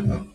[0.00, 0.29] Uh-huh.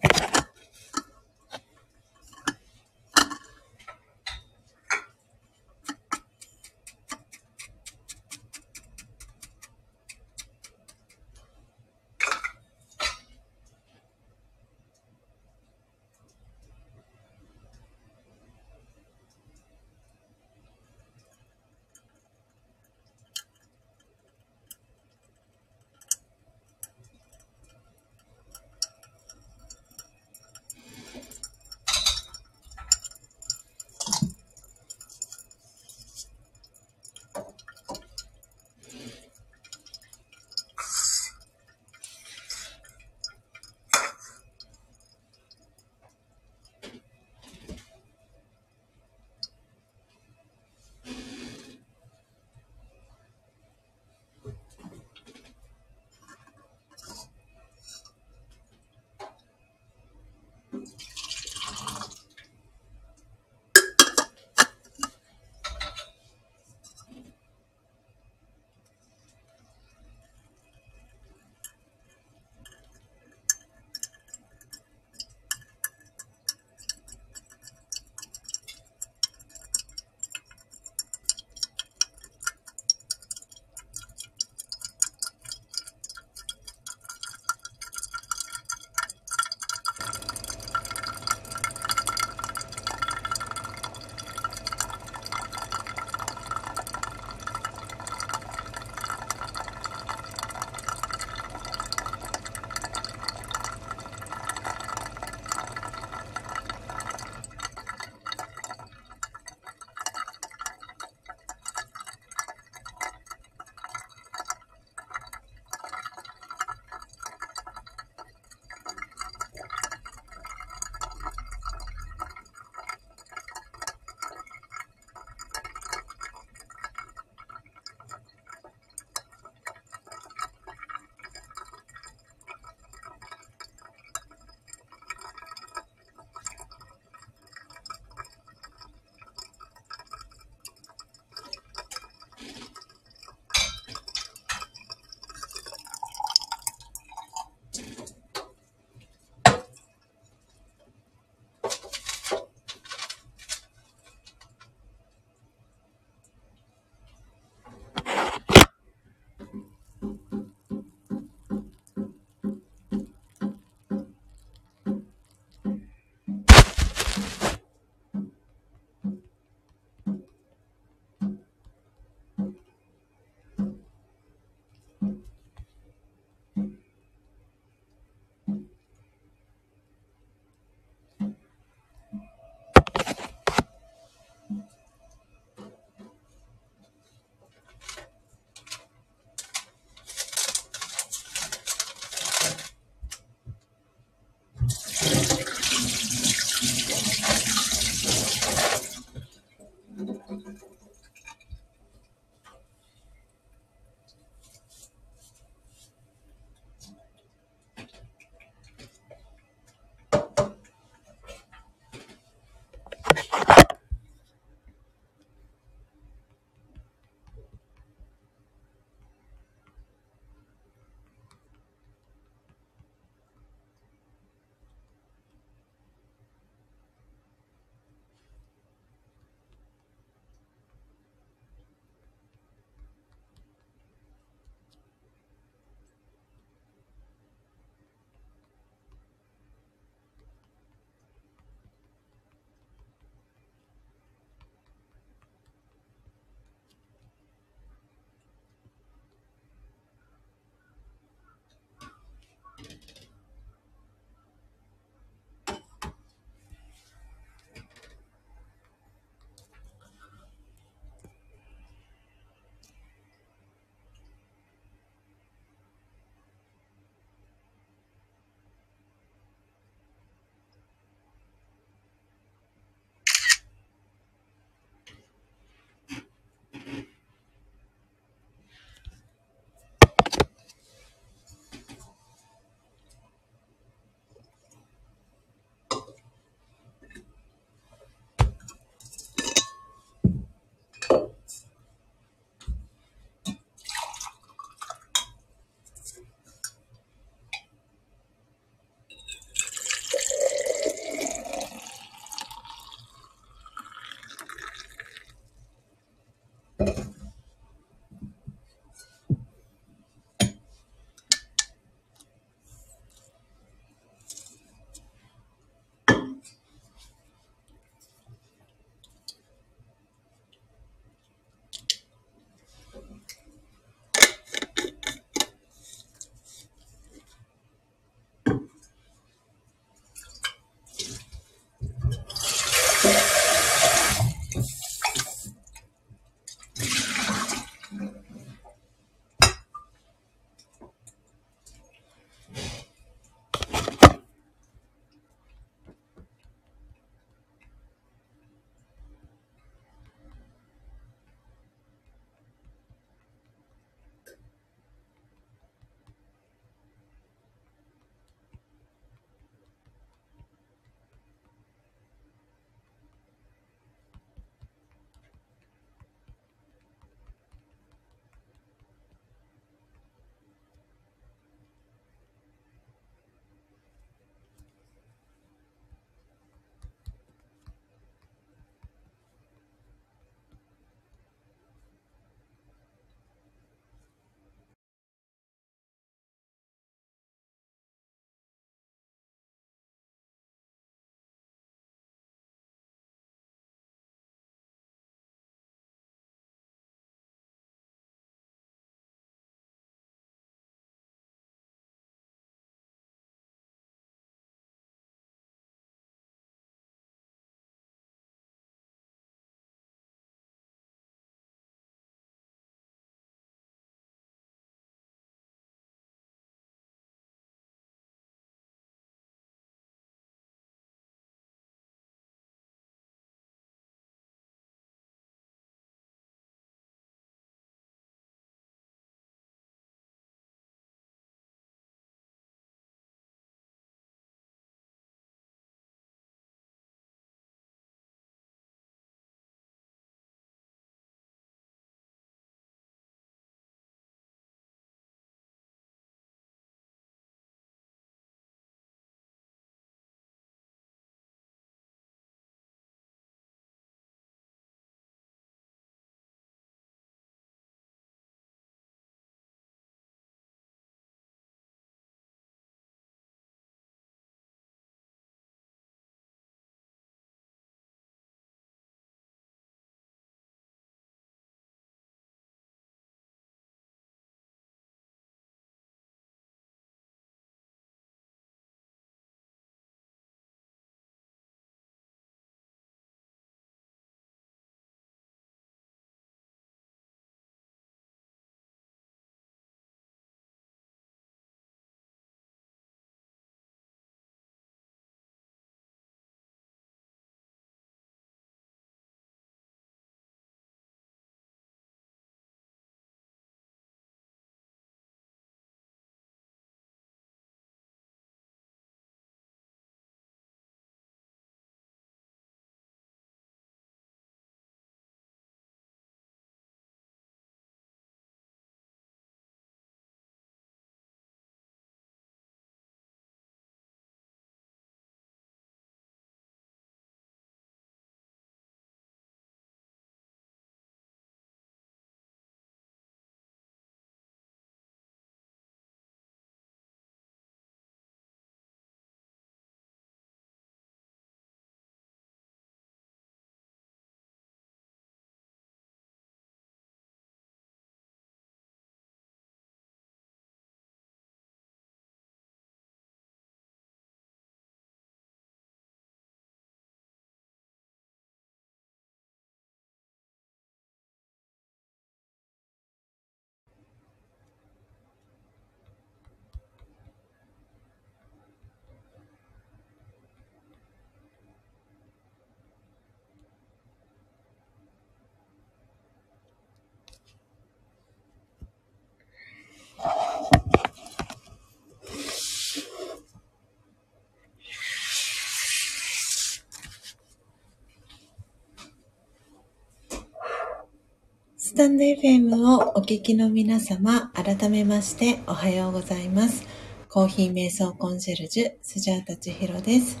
[591.60, 596.46] タンド FM をお聞きの皆様、改めましておはようございます。
[596.88, 600.00] コーヒー瞑想コンシェルジュ、スジャータチヒロです。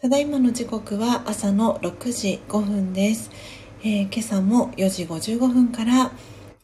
[0.00, 3.30] ただいまの時刻は朝の6時5分です。
[3.82, 6.10] えー今朝も4時55分から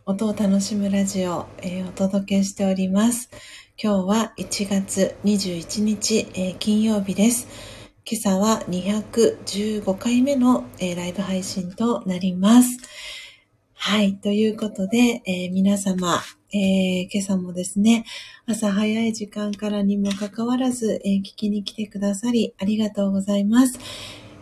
[0.07, 3.29] 音を楽しむラジオを、えーお届けしております。
[3.77, 7.47] 今日は1月21日、えー金曜日です。
[8.11, 12.79] 今朝は215回目の、えーライブ配信となります。
[13.83, 14.17] はい。
[14.17, 16.21] ということで、えー皆様、
[16.53, 18.05] えー今朝もですね、
[18.47, 23.79] 朝早い時間からにもかかわらず、えー聞きに来てくださり、ありがとうございます。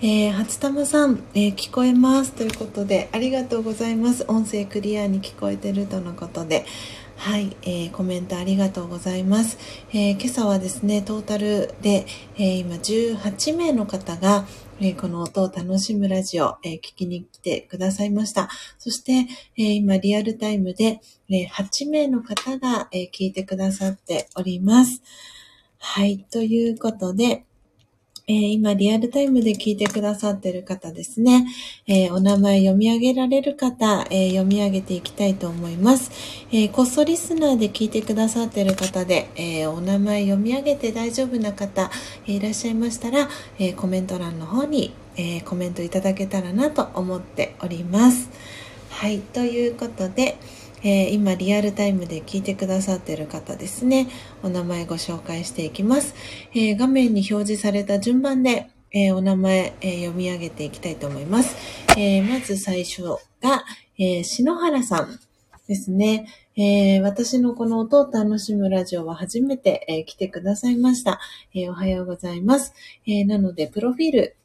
[0.03, 2.33] えー、初玉さん、えー聞こえます。
[2.33, 4.25] ということで、ありがとうございます。
[4.27, 6.67] 音声クリアに聞こえてるとのことで、
[7.17, 9.57] はい、えーコメントありがとうございます。
[9.95, 12.07] え今朝はですね、トータルで、
[12.39, 14.47] え今18名の方が、
[14.81, 18.49] えーこの音を楽しむラジオ、えー聞きに来てくださいました。
[18.79, 19.27] そして、
[19.57, 25.03] えー今リアルタイムで、え8名の方が、え聞いてくださっております。
[25.79, 27.45] はい、ということで、
[28.31, 31.47] えー今リアルタイムで聞いてくださってる方ですね、
[31.87, 36.11] えーお名前読み上げられる方、えー読み上げていきたいと思います。
[36.53, 41.91] えこっそリスナーで聞いてくださってる方で、えお名前読み上げて大丈夫な方、
[42.27, 43.29] えいらっしゃいましたら、
[43.59, 48.29] えコメント欄の方に、えーコメントいただけたらなと思っております。
[48.91, 50.37] はい、ということで、
[50.83, 54.09] えー今リアルタイムで聞いてくださってる方ですね、
[54.43, 56.15] お名前ご紹介していきます。
[56.55, 61.57] えー画面に表示された順番で、えーお名前、え読み上げていきたいと思います。
[61.97, 63.03] えまず最初
[63.41, 63.65] が、
[63.99, 65.19] え篠原さん
[65.67, 66.27] ですね。
[66.57, 71.21] え私のこの音を楽しむラジオは初めて、え来てくださいました、
[71.55, 72.73] えおはようございます。
[73.07, 74.37] えなので、プロフィール、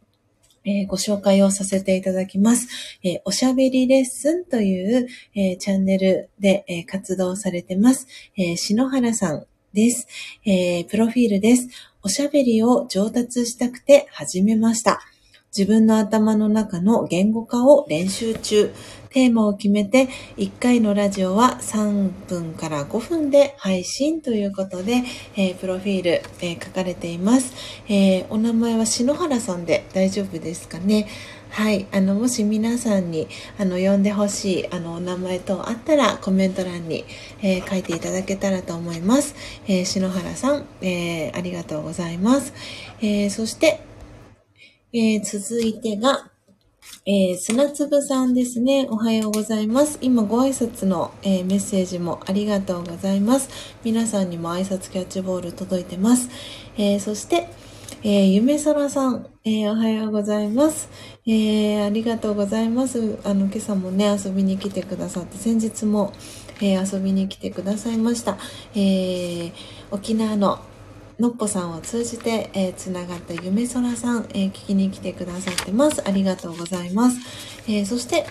[0.65, 2.67] えーご紹介をさせていただきます。
[3.03, 8.07] えーおしゃべりレッスンという、えーチャンネルで、え活動されてます。
[8.37, 10.07] え篠原さんです、
[10.45, 11.67] えプロフィールです。
[12.01, 15.12] おしゃべりを上達したくて始めました。
[15.55, 18.73] 自分の頭の中の言語化を練習中。
[19.11, 20.07] テーマを決めて、
[20.37, 25.03] 1回のラジオは3分から5分で配信ということで、
[25.35, 26.09] えープロフィール、
[26.41, 27.53] えー書かれています。
[27.87, 31.07] えーお名前は篠原さんで大丈夫ですかね？
[31.51, 31.85] はい。
[31.91, 33.27] あの、もし皆さんに、
[33.59, 37.05] あの、呼んでほしい、あの、お名前等あったら、コメント欄に、
[37.43, 39.35] え書いていただけたらと思います。
[39.67, 42.55] え篠原さん、えありがとうございます。
[43.03, 43.81] えそして、
[44.95, 46.29] えー続いてが、
[47.07, 48.87] えー砂粒さんですね。
[48.91, 49.97] おはようございます。
[50.01, 53.49] 今ご挨拶の、えーメッセージもありがとうございます。
[53.83, 56.29] 皆さんにも挨拶キャッチボール届いてます。
[56.77, 57.49] えーそして、
[58.03, 60.87] えー、ゆめそらさん、えおはようございます。
[61.25, 63.17] えーありがとうございます。
[63.23, 66.13] あの、今朝もね、遊びに来てくださって、先日も、
[66.61, 68.37] え遊びに来てくださいました。
[68.75, 69.51] え
[69.89, 70.59] 沖縄の
[71.19, 76.01] のっぽさんを通じて、えーつながったゆめそらさん、えー聞きに来てくださってます。
[76.07, 77.17] ありがとうございます。
[77.67, 78.25] えーそして、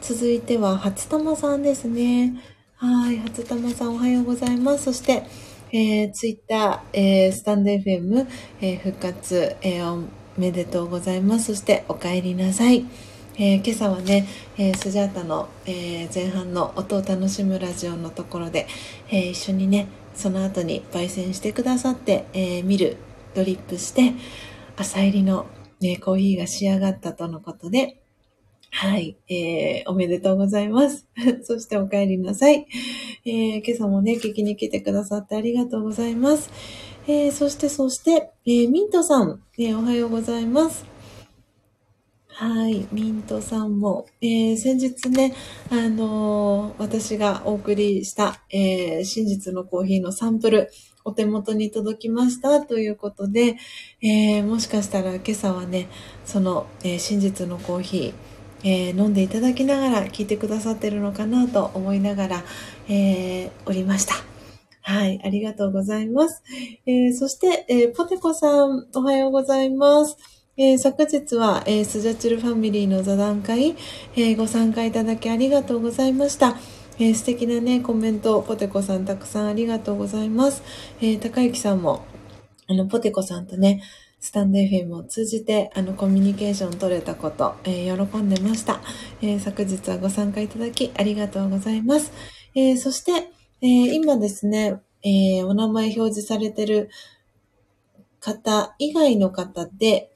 [0.00, 2.34] 続いては、初玉さんですね。
[2.76, 4.84] はい、初玉さんおはようございます。
[4.84, 5.24] そして、
[5.72, 8.26] えー、ツイッター、えースタンド FM、
[8.60, 10.04] えー復活、えーお
[10.40, 11.46] めでとうございます。
[11.46, 12.84] そして、お帰りなさい。
[13.36, 14.26] えー今朝はね、
[14.58, 18.66] えースジャータの、えー前半の音を楽しむラジオのところで、
[19.10, 22.96] えー一緒にね、その後に焙煎してくださって、えーミル、
[23.34, 24.12] ドリップして、
[24.76, 25.46] 朝入りの、
[25.80, 28.00] ね、コーヒーが仕上がったとのことで、
[28.70, 31.06] はい、えーおめでとうございます。
[31.44, 32.66] そしてお帰りなさい。
[33.24, 36.50] えー今朝もね、聞きに来てくださってありがとうございます。
[37.06, 40.93] えーそして、そして、えーミントさん、えーおはようございます。
[42.36, 45.34] はい、ミントさんも、えー先日ね、
[45.70, 50.68] あのー私がお送りした、えー真実のコーヒーのサンプル、
[51.04, 53.56] お手元に届きましたということで、
[54.00, 55.86] えもしかしたら今朝はね、
[56.24, 62.44] その、え真実のコーヒー、え飲んでいただきながら聞いてくださってるのかなと思いながら、
[62.88, 64.14] えおりました。
[64.80, 66.42] はい、ありがとうございます。
[66.84, 70.43] えそして、えポテコさん、おはようございます。
[70.56, 73.74] えー昨日は、えースジャチルファミリーの座談会、
[74.14, 76.56] えーご参加いただきありがとうございました。
[77.00, 80.62] えー素敵なね、コメント、ポテコさんたくさんありがとうございます。
[81.00, 82.04] えー高幸さんも、
[82.68, 83.82] あの、ポテコさんとね、
[84.20, 88.80] スタンド FM を通じて、あの、コミュニケーション取れたこと、えー喜んでました。
[89.22, 92.12] えー昨日はご参加いただきありがとうございます。
[92.54, 93.10] えーそして、
[93.60, 96.90] えー今ですね、えーお名前表示されてる
[98.20, 100.12] 方以外の方で、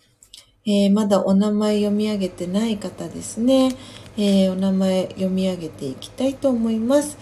[0.70, 3.74] えーまだお名前読み上げてない方ですね。
[4.18, 7.16] えー、お名前読み上げていきたいと思います。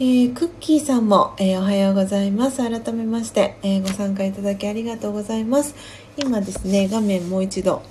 [0.00, 2.66] えー、クッキーさんも、え、おはようございます。
[2.66, 5.74] 改めまして、えご参加いただきありがとうございます。
[6.16, 7.82] 今ですね、画面もう一度、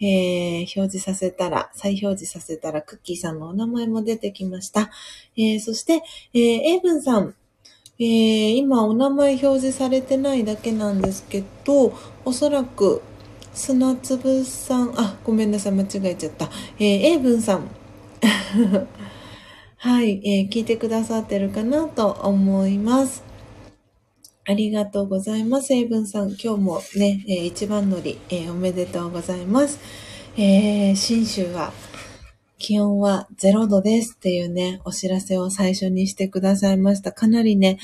[0.00, 4.90] え表示させたら、再表示させたら、クッキーさんのお名前も出てきました。
[5.36, 6.02] えそして、
[6.32, 7.34] えー、エイブンさん、
[7.98, 11.92] え、今お名前表示されてないだけなんですけど、
[12.24, 13.02] おそらく
[13.54, 16.48] 砂粒さん、あ、ごめんなさい、間違えちゃった。
[16.78, 17.68] えー、英文さん。
[19.76, 23.22] はい、えー、聞いてくださってるかなと思います。
[24.44, 25.74] ありがとうございます。
[25.74, 29.78] 英文さん、今日もね、えー、一番乗り、えー、おめでとうございます。
[30.36, 31.72] えー、新州は、
[32.58, 37.12] 気温は0度ですっていうね、お知らせを最初にしてくださいました。
[37.12, 37.78] かなりね、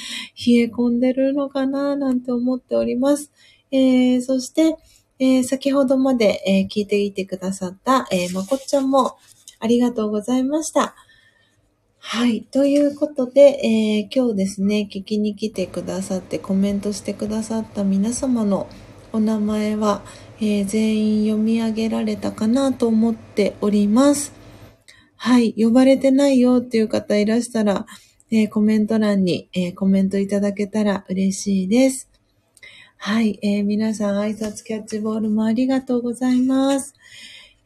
[0.46, 3.30] 冷え込んでるのかななんて思っております。
[3.70, 4.76] えー、そして、
[5.20, 9.16] えー、先ほどまで、えー、聞いていてくださった、えー、まこっちゃんも
[9.60, 10.94] ありがとうございました。
[11.98, 12.42] はい。
[12.42, 18.68] ということで、え、今日ですね、聞きに来てくださってコメントしてくださった皆様の
[19.12, 20.02] お名前は、
[20.40, 24.32] え、全員読み上げられたかなと思っております。
[25.16, 25.52] はい。
[25.58, 27.84] 呼ばれてないよっていう方いらしたら、
[28.30, 32.07] え、コメント欄に、えコメントいただけたら嬉しいです。
[33.00, 36.94] はい、えー、皆さん挨拶キャッチボールもありがとうございます。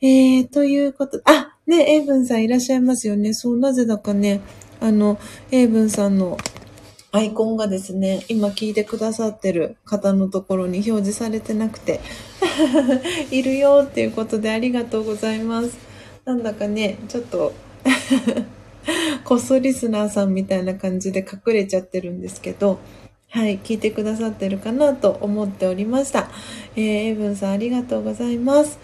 [0.02, 3.32] えー、ということ、あ、ね、エイブンさんいらっしゃいますよね。
[3.32, 4.42] そう、なぜだかね、
[4.78, 5.18] あの、
[5.50, 6.36] エイブンさんの
[7.12, 12.00] アイコンがですね、今聞いてくださってる方のところに表示されてなくて、
[13.32, 15.78] いるよっていうことでありがとうございます。
[16.26, 17.54] なんだかね、ちょっと
[19.24, 22.78] こっそリスナーさんみたいな感じで隠れちゃってるんですけど、
[23.34, 26.28] はい、聞いてくださってるかなと思っておりました。
[26.76, 28.78] えー、エブンさんありがとうございます。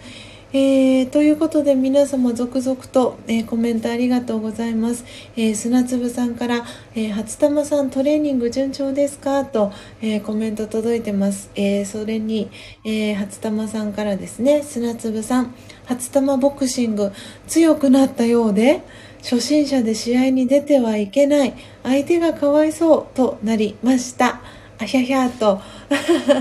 [0.53, 5.05] えー、ということで皆様続々と、えー、コメントありがとうございます。
[5.37, 6.65] えー、砂粒さんから、
[6.95, 9.45] え、初玉さんトレーニング順調ですか？
[9.45, 9.71] と、
[10.01, 11.51] え、コメント届いてます。
[11.53, 12.49] え、それに、
[12.83, 15.53] え、初玉さんからですね、砂粒さん、
[15.85, 17.11] 初玉ボクシング
[17.45, 18.81] 強くなったようで、
[19.21, 21.53] 初心者で試合に出てはいけない。
[21.83, 24.41] 相手がかわいそうとなりました。
[24.79, 25.59] あひゃひゃと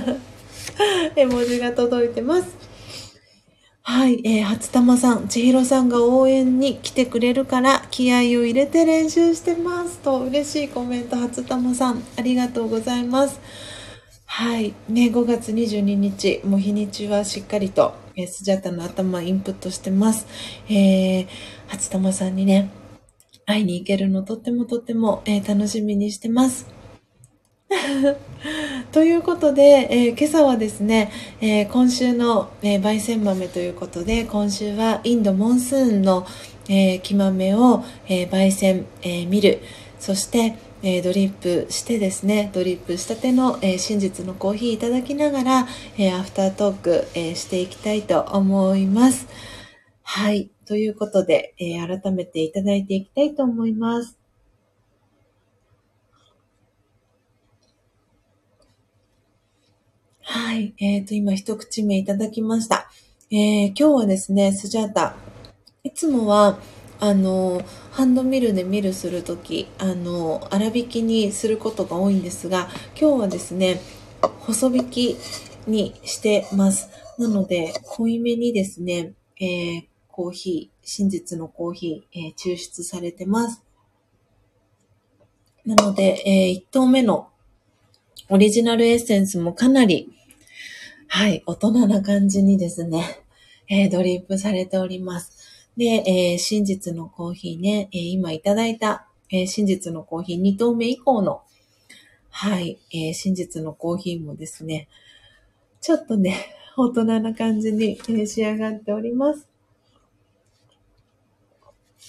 [1.17, 2.69] 絵文字が届いてます。
[3.83, 13.41] はい、えー、初玉さん、千尋さんが応援に来てくれるから気合を入れて練習してますと嬉しいコメント、初玉さん、ありがとうございます。
[14.27, 20.27] はい、ね、5月22日、もう日にちはしっかりと、えー、スジャタの頭インプットしてます。
[20.69, 21.27] えー、
[21.69, 22.71] 初玉さんにね、
[23.47, 26.67] 会いに行けるのとってもとっても、えー、楽しみにしてます。
[28.93, 36.27] ということで、えー、今朝はですね、えー、今週の、えー、焙煎豆ということで、今週はインドモンスーンの、
[36.71, 39.63] え木豆を、え焙煎、え見る。
[39.99, 49.27] そして、えドリップしてですね、ドリップしたての、え真実のコーヒーいただきながら、えアフタートーク、えしていきたいと思います。
[50.03, 50.51] はい。
[50.69, 54.19] ということで、え改めていただいていきたいと思います。
[60.21, 60.75] はい。
[60.77, 62.91] えっ、ー、と、今一口目いただきました。
[63.31, 65.17] えー、今日はですね、スジャータ。
[65.85, 66.59] いつもは、
[67.01, 67.63] あの、
[67.93, 72.69] ハンドミルでミルするとき、あの、粗挽きにすることが多いんですが、
[73.01, 73.81] 今日はですね、
[74.41, 75.17] 細引き
[75.67, 76.91] にしてます。
[77.17, 79.88] なので、濃いめにですね、えー、
[80.19, 83.63] コーヒー、真実のコーヒー、えー、抽出されてます。
[85.65, 87.29] なので、えー、1投目の
[88.29, 90.13] オリジナルエッセンスもかなり
[91.07, 93.21] はい、大人な感じにですね、
[93.69, 95.71] えー、ドリップされております。
[95.77, 101.43] で、えー、真実のコーヒーね、えー、今いただいた、え真実のコーヒー2投目以降の、
[102.31, 104.89] はい、え真実のコーヒーもですね、
[105.81, 109.49] ちょっとね、大人な感じに、え仕上がっております。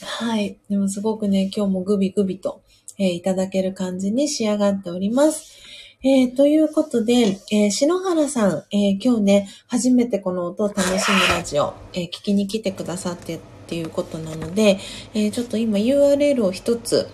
[0.01, 0.57] はい。
[0.69, 2.61] でもすごくね、今日もグビグビと、
[2.97, 5.57] えー、いただける感じに仕上がっております。
[6.01, 14.79] えー、ということで、えー、篠原さん、えー、今日ね、初めてこの音を楽しむラジオ、え聞きに来てくださってっていうことなので、
[15.13, 17.09] えちょっと今 URL を一つ、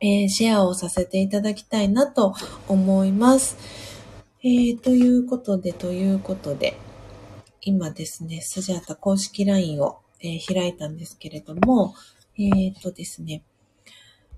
[0.00, 2.34] えシェアをさせていただきたいなと
[2.68, 3.56] 思います。
[4.42, 6.76] えということで、ということで、
[7.62, 11.94] 今ですね、スジャータ公式 LINE を、え開いたんですけれども、
[12.38, 13.42] えっ、とですね、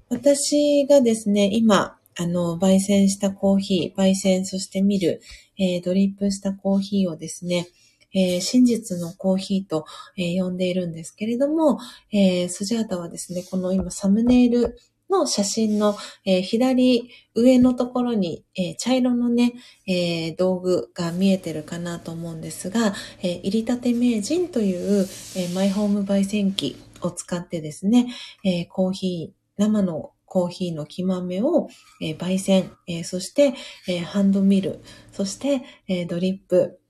[0.08, 5.22] 私がですね、今、あの、焙煎したコーヒー、焙煎、そして見る、
[5.58, 7.68] えー、ドリップしたコーヒーをですね、
[8.14, 9.86] えー、真実のコーヒーと、
[10.18, 11.78] えー、呼んでいるんですけれども、
[12.12, 14.76] えー、スジャータはですね、この今サムネイル
[15.12, 19.52] の写真の、えー、左上のところに、えー、茶色のね、
[19.86, 25.06] えー、道具が見えてるかなと思うんですが、え入りたて名人という、
[25.36, 28.08] えマイホーム焙煎機を使ってですね、
[28.44, 31.68] えコーヒー、生のコーヒーの木豆を、
[32.00, 33.54] え焙煎、えそして、
[33.86, 34.82] えハンドミル、
[35.12, 36.80] そして、えドリップ、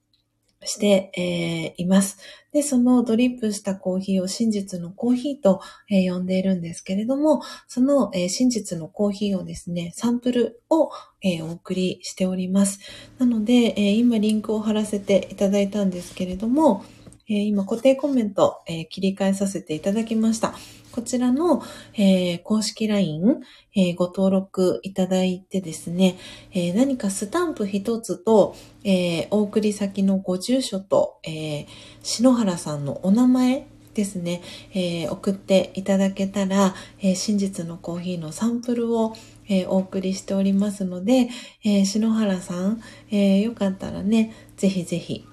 [0.65, 2.19] して、えー、います。
[2.53, 5.61] で、そのドリップしたコーヒーを真実のコーヒーと、
[5.91, 10.91] えー、呼んでいるんですけれども、その、えー、真実のコーヒーをですね、サンプルを、
[11.25, 12.81] えお送りしております。
[13.19, 16.85] なので、え今リンクを貼らせていただいたんですけれども、
[17.29, 20.53] え今固定コメント、え切り替えさせていただきました。
[20.93, 21.63] こちらの、
[21.95, 23.41] えー、公式 LINE、
[23.75, 26.19] えー、ご登録いただいてですね、
[26.53, 28.55] えー、何かスタンプ一つと、
[28.85, 31.67] えお送り先のご住所と、え
[32.03, 34.43] 篠原さんのお名前ですね、
[34.75, 39.15] え送っていただけたら、え真実のコーヒーのサンプルを、
[39.49, 41.29] えお送りしておりますので、
[41.65, 45.25] え篠原さん、えよかったらね、ぜひぜひ、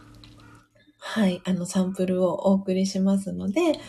[0.99, 3.79] はい、あのサンプルをお送りしますので、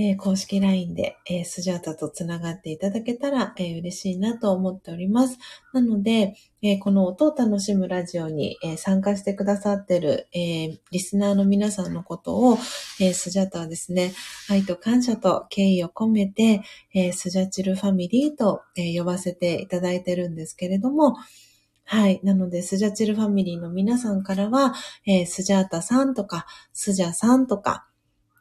[0.00, 5.38] えー、公式 LINE で、えー、スジャータとつながっていただけたら、えー、嬉しいなと思っております。
[5.72, 12.58] なので、えこの音を楽しむラジオに、え参加してくださってる、えリスナーの皆さんのことを、
[13.00, 14.12] えスジャータはですね、
[14.48, 16.62] 愛と感謝と敬意を込めて、
[16.94, 21.16] えスジャチルファミリーと、え呼ばせていただいてるんですけれども、
[21.84, 22.20] はい。
[22.22, 24.74] なので、スジャチルファミリーの皆さんからは、
[25.06, 27.87] え、スジャータさんとか、スジャさんとか、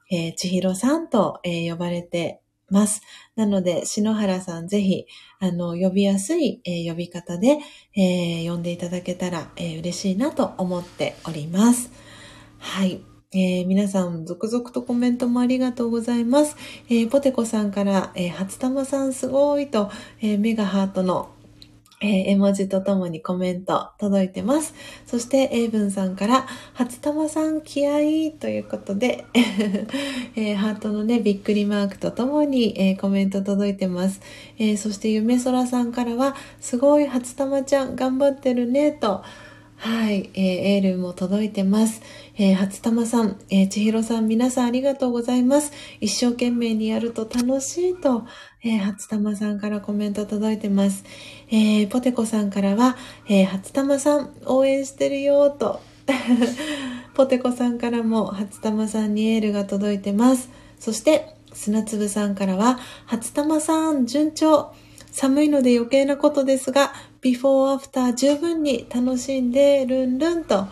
[0.09, 3.01] えー、千尋さんと、えー、呼ばれてます。
[3.35, 5.05] なので、篠原さんぜひ、
[5.39, 7.59] あの、呼びやすい、えー、呼び方で、
[7.95, 11.91] えー、呼んでいただけたら、えー、嬉しいなと思っております。
[12.59, 13.01] はい。
[13.33, 16.55] えー、皆さん、続々とコメントもありがとうございます。
[16.89, 21.29] えー、ポテコさんから、えー、初玉さんすごいと、えー、メガハートの
[21.99, 24.75] えー、絵文字とともにコメント届いてます。
[25.07, 29.25] そして、エイブンさんから、初玉さん気合いということで、
[30.35, 34.21] えー、ハートのね、びっくりマークとともに、えー、コメント届いてます。
[34.59, 39.23] え、そして、夢空さんからは、すごい初玉ちゃん頑張ってるね、と、
[39.79, 40.41] はい、えー、
[40.75, 42.01] エールも届いてます。
[42.35, 45.71] えー、初玉さん、えー、千尋さん、皆さんありがとうございます。
[46.01, 48.25] 一生懸命にやると楽しいと、
[48.63, 51.03] えー、初玉さんからコメント届いてます。
[51.49, 52.97] えー、ポテコさんからは、
[53.29, 55.79] えー、初玉さん、応援してるよと、
[57.13, 60.49] ポテコさんからも初玉さんにエールが届いてます。
[60.79, 64.71] そして、砂粒さんからは、初玉さん、順調。
[65.17, 66.93] 寒いので余計なことですが、
[67.27, 70.65] ビフォーアフター十分に楽しんでルンルンと、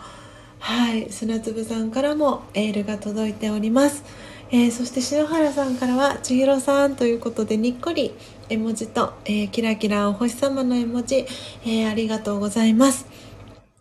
[0.58, 4.02] はい、砂粒さんからもエールが届いております。
[4.50, 8.14] えー、そして篠原さんからは千尋さんということでにっこり
[8.48, 11.26] 絵文字と、えー、キラキラお星様の絵文字、
[11.66, 13.04] えー、ありがとうございます。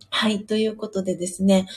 [0.10, 1.70] はい、ということでですね、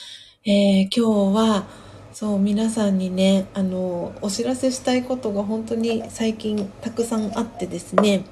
[0.43, 1.01] え今日
[1.33, 1.65] は
[2.11, 8.25] そう皆さんにねあのお知らせしたいことが本当に最近たくさんあってですね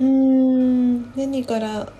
[0.00, 1.92] うーん、何から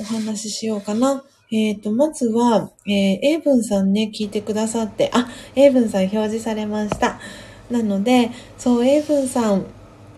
[0.00, 1.22] お話ししようかな。
[1.50, 7.20] えっ、ー、と、まずは、えー、英文さんね、聞いてくださって、あ、英文さん表示されました。
[7.70, 9.66] なので、そう、英文さん、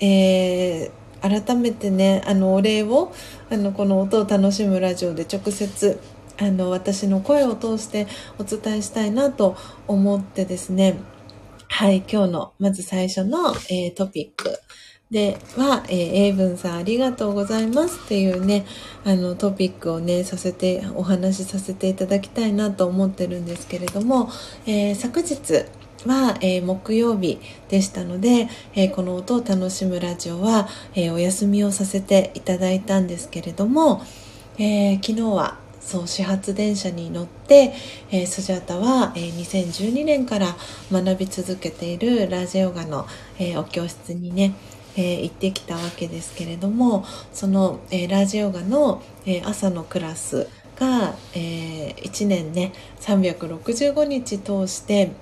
[0.01, 3.13] えー、改めてね、あの、お礼を、
[3.51, 6.01] あの、この音を楽しむラジオで直接、
[6.39, 8.07] あの、私の声を通して
[8.39, 9.57] お伝えしたいなと
[9.89, 11.01] 思ってですね、
[11.69, 14.59] はい、今日の、まず最初の、えー、トピック。
[15.11, 18.65] では、えー、英文さんありがとうございますっていうね、
[19.05, 24.31] あのトピックをね、させて、お話しさせていただきたいなと思ってるんですけれども、
[24.67, 25.67] えー、昨日、
[26.07, 34.03] は、えー、木曜日でしたので、えー、この音を楽しむラジオは、えー、お休みをさせていただいたんですけれども、
[34.59, 37.75] え昨日はそう始発電車に乗って、
[38.11, 40.57] えー、スジャタは、えー、2012年から
[40.93, 43.07] 学び続けているラジオガの、
[43.39, 44.55] えお教室にね、
[44.97, 55.13] えー、行ってきたわけですけれどもその、えー、ラジオガの、えー、朝のクラスが、え1年ね365日通して、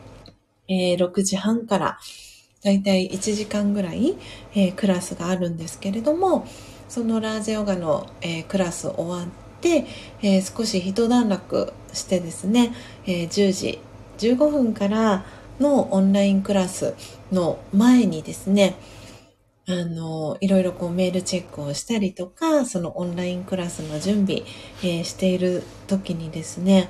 [0.68, 1.98] え6時半から
[2.62, 4.16] だいたい1時間ぐらい、
[4.54, 6.46] えクラスがあるんですけれども
[6.88, 9.26] そのラージオガの、えクラス終わっ
[9.60, 9.86] て、
[10.22, 12.72] え少し一段落してですね、
[13.04, 13.80] え10時
[14.18, 15.24] 15分から
[15.60, 16.94] のオンラインクラス
[17.32, 18.76] の前にですね
[19.68, 24.42] あの、いろいろこうメールチェックをしたりとか、そのオンラインクラスの準備、
[24.82, 26.88] えー、している時にですね、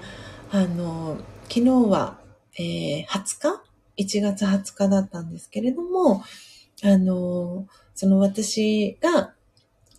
[0.53, 1.19] あの、
[1.49, 2.19] 昨日は、
[2.57, 3.63] えー、20
[3.97, 6.23] 日 ?1 月20日だったんですけれども、
[6.85, 9.35] あの、その私が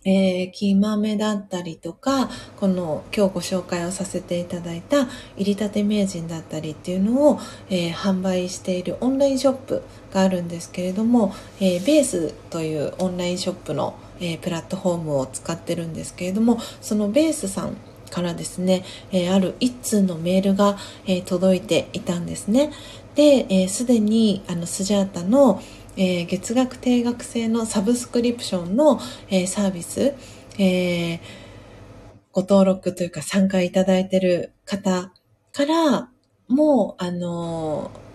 [0.04, 5.04] えー、木豆だったりとか、この今日ご紹介をさせていただいた
[5.36, 7.38] 入りたて名人だったりっていうのを、
[7.68, 9.82] えー、販売しているオンラインショップ
[10.12, 17.76] があるんですけれども、えー、ベースというオンラインショップの、えプラットフォームを使ってるんですけれども、そのベースさん
[18.10, 20.76] からですね、えある一通のメールが、
[21.06, 22.70] え届いていたんですね。
[23.14, 25.62] で、す、で、にあのスジャータの
[25.96, 30.14] え、月額定額制のサブスクリプションの、え、サービス、
[30.58, 31.20] え、
[32.32, 35.12] ご登録というか参加いただいてる方
[35.52, 36.08] から
[36.48, 38.09] もう、あのな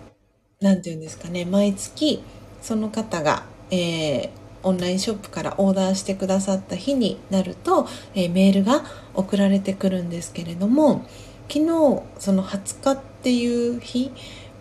[0.62, 2.22] んていうんですかね、毎月
[2.62, 4.30] その方が、えー、
[4.62, 8.82] オンラインショップからオーダーしてくださった日になると、えー、メールが
[9.14, 11.04] 送られてくるんですけれども
[11.48, 14.10] 昨日その20日っていう日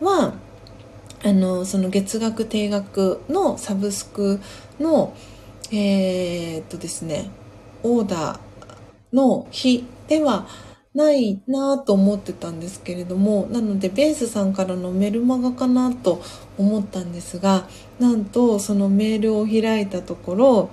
[0.01, 0.33] は
[1.23, 4.39] あのその月額定額のサブスク
[4.79, 5.15] の
[5.71, 7.31] えー、っとですね
[7.81, 8.39] オーダー
[9.15, 10.45] の日では
[10.95, 16.21] ないなと思ってたんですけれどもなのでベースさんからのメルマガかなと
[16.57, 17.67] 思ったんですが
[17.99, 20.69] なんとそのメールを開いたところ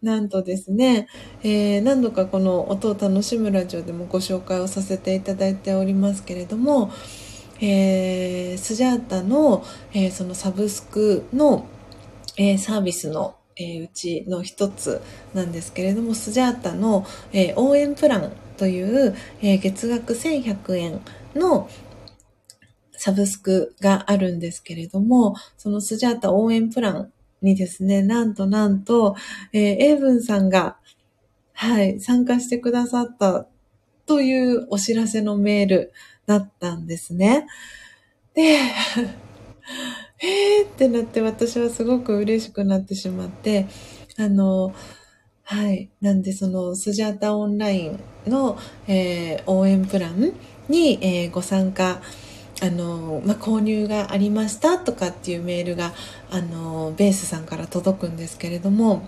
[0.00, 1.08] なんとですね、
[1.42, 6.90] えー、何度かこの音を楽しむラジオでもご紹介をさせていただいておりますけれども
[7.64, 9.64] えー、スジャータの、
[9.94, 11.64] えー、そのサブスクの、
[12.36, 15.00] え、サービスの、え、うちの一つ
[15.32, 21.00] なんですけれども、スジャータの、え、応援プランという、えー、月額1100円
[21.34, 21.68] の
[22.92, 27.12] サブスクがあるんですけれども、そのスジャータ応援プラン
[27.42, 29.16] にですね、なんとなんと、
[29.52, 30.76] えー、エイブンさんが、
[31.52, 33.46] はい、参加してくださった
[34.06, 35.92] というお知らせのメール
[36.26, 37.46] だったんですね。
[38.34, 38.42] で、
[40.22, 43.66] えーってなって私はすごく嬉しくなってしまって、
[44.16, 44.72] あの、
[45.52, 45.90] はい。
[46.00, 48.56] なんで、その、スジャータオンラインの、
[48.88, 50.32] えー、応援プラン
[50.70, 52.00] に、えー、ご参加、
[52.62, 55.92] あの、まあ、購入がありましたとかっていうメールが、
[56.30, 59.02] あの、ベースさんから届くんですけれども、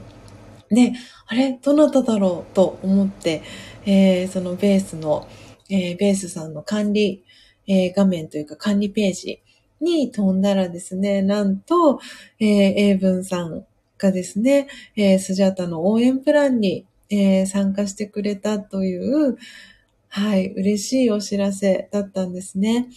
[0.69, 0.93] で、
[1.27, 1.59] あれ？
[1.63, 3.43] どなただろうと思って、
[3.87, 5.27] えー、そのベースの、
[5.71, 7.25] えー、ベースさんの管理、
[7.67, 9.41] えー、画面というか管理ページ
[9.81, 12.01] に飛んだらですね、なんと、
[12.39, 13.65] えー、英文さん
[13.99, 19.37] がですね、えー、スジャータの応援プランに、えー、参加してくれたという、
[20.09, 22.89] はい、嬉しいお知らせだったんですね。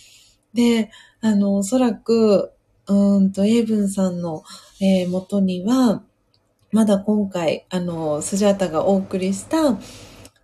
[0.53, 0.91] で、
[1.21, 2.51] あの、おそらく、
[2.87, 4.43] うんと、エイブンさんの、
[4.81, 6.03] えー、元には、
[6.71, 9.77] まだ今回、あの、スジャータがお送りした、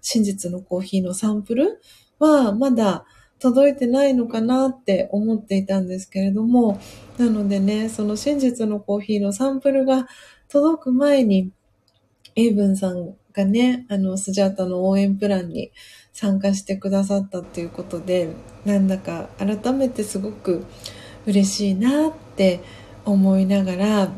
[0.01, 1.81] 真実のコーヒーのサンプル
[2.19, 3.05] はまだ
[3.39, 6.79] 届いてないのかなって思っていたんですけれども、
[7.17, 10.07] なのでね、その真実のコーヒーのサンプルが
[10.53, 11.51] 届く前に、
[12.35, 15.71] エイブンさんがね、あの、スジャータの応援プランに
[16.13, 18.29] 参加してくださったっていうことで、
[18.63, 20.63] なんだか改めてすごく
[21.25, 22.59] 嬉しいなって
[23.03, 24.09] 思いながら、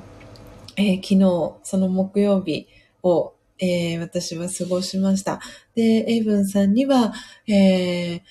[0.75, 2.67] えー、昨日、その木曜日
[3.01, 5.39] をえー、私は過ごしました。
[5.75, 7.13] で、エイブンさんには、
[7.47, 8.21] えー、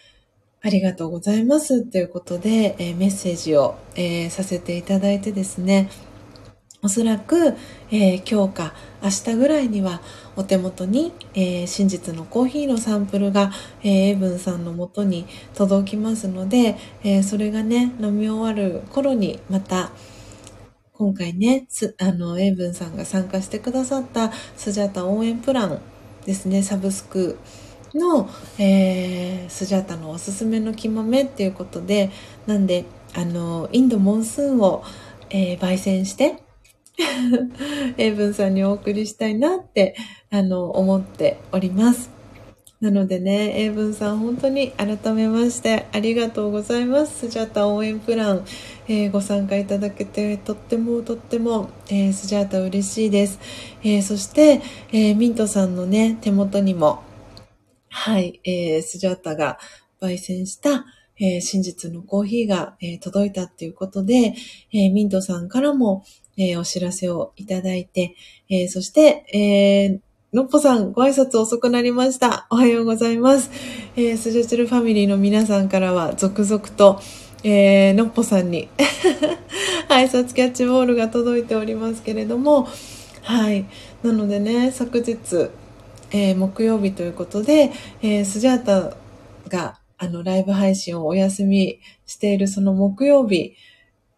[0.60, 5.88] ありがとうございますということで、え、メッセージを、え、させていただいてですね、
[6.84, 7.56] おそらく、
[7.90, 10.02] えー、今日か明日ぐらいには
[10.36, 13.50] お手元に、えー、真実のコーヒーのサンプルが、
[13.82, 15.24] えー、エブンさんの元に
[15.54, 19.92] 届きますので、えそれがね、飲み終わる頃にまた、
[20.92, 21.66] 今回ね、
[21.98, 25.80] あの、エイブンさんが参加してくださったスジャタ応援プラン
[26.26, 27.38] ですね、サブスク
[27.94, 28.28] の、
[28.58, 32.10] えー、スジャタのおすすめの木豆っていうことで、
[32.46, 32.84] なんで、
[33.14, 34.84] あの、インドモンスーンを、
[35.30, 36.44] えー、焙煎して
[37.98, 39.96] エイブンさんにお送りしたいなって、
[40.30, 42.10] あの、思っております。
[42.80, 47.20] なのでね、英文さん本当に改めましてありがとうございます。
[47.20, 48.44] スジャータ応援プラン、
[48.88, 53.38] えー、ご参加いただけてとってもとっても、えー、スジャータ嬉しいです。
[53.82, 54.60] えー、そして、
[54.92, 57.02] え、ミントさんのね、手元にも、
[57.88, 59.58] はい、え、スジャータが
[60.02, 60.84] 焙煎した、
[61.18, 64.34] え、真実のコーヒーが、え、届いたっていうことで、
[64.72, 66.04] え、ミントさんからも、
[66.36, 68.16] えー、お知らせをいただいて、
[68.48, 72.46] えー、そして、えー、のっぽさん、ご挨拶遅くなりました。
[72.50, 73.50] おはようございます。
[73.96, 77.00] えー、スジャチルファミリーの皆さんからは続々と、
[77.44, 78.68] えー、のっぽさんに
[79.88, 82.66] 挨拶キャッチボールが届いておりますけれども、
[83.22, 83.64] はい。
[84.02, 85.50] なのでね、昨日、
[86.10, 87.70] えー、木曜日ということで、
[88.02, 88.96] えー、スジャータ
[89.48, 93.54] が、あの、ライブ配信をお休みしているその木曜日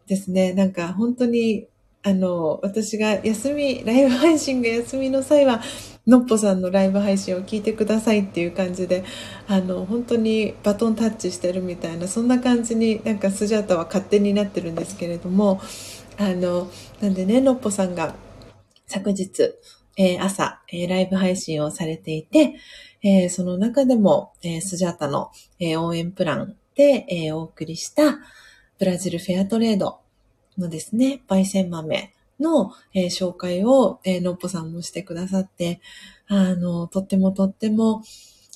[0.06, 1.66] ですね、なんか本当に、
[2.07, 5.61] あの、私が休み、ライブ配信が休みの際は、
[6.07, 9.05] のっぽさんのライブ配信を聞いてくださいっていう感じで、
[9.49, 15.61] あの、本当にバトンタッチしてるみたいな、そんな感じになんかスジャータは勝手になってるんですけれども、
[16.16, 16.70] あの、
[17.01, 18.15] なんでね、のっぽさんが
[18.87, 19.57] 昨日、
[19.97, 22.55] えー、朝、えー、ライブ配信をされていて、
[23.03, 28.20] えー、その中でも、えスジャータの、え応援プランで、えお送りした
[28.78, 30.06] ブラジルフェアトレード
[30.59, 35.81] のですね、焙煎豆の、え紹介を、えのっぽさんもしてくださって、
[36.28, 38.03] あの、とってもとっても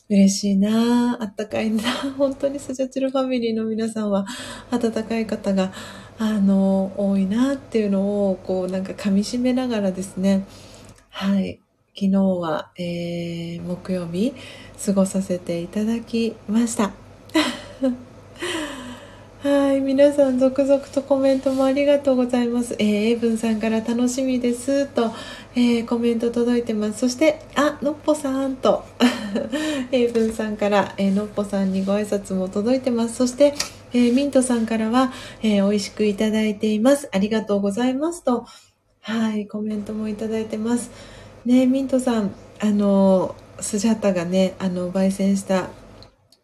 [0.09, 1.83] 嬉しいなあったかいな
[2.19, 4.27] 本当にスジャチルファミリーの皆さんは
[4.71, 5.73] 温かい方が、
[6.19, 10.45] あの、多いなっていうのを、こう、なんか噛み締めながらですね、
[11.11, 11.61] はい。
[11.95, 14.35] 昨日は、えー、木曜日、
[14.85, 16.93] 過ごさせていただきました。
[19.43, 22.77] はい、皆さん続々とコメントもありがとうございます。
[22.79, 25.15] えー、エブンさんから楽しみですと、
[25.55, 26.99] えー、コメント届いてます。
[26.99, 28.85] そして、あ、のっぽさんと、
[29.93, 33.15] エブンさんから、えー、のっぽさんにご挨拶も届いてます。
[33.15, 33.55] そして、
[33.95, 35.11] えー、ミントさんからは、
[35.43, 37.09] えー、美味しくいただいています。
[37.11, 38.45] ありがとうございますと、
[39.01, 40.91] はい、コメントもいただいてます。
[41.47, 45.71] ね、ミントさん、あの、スジャタがね、あの、焙煎した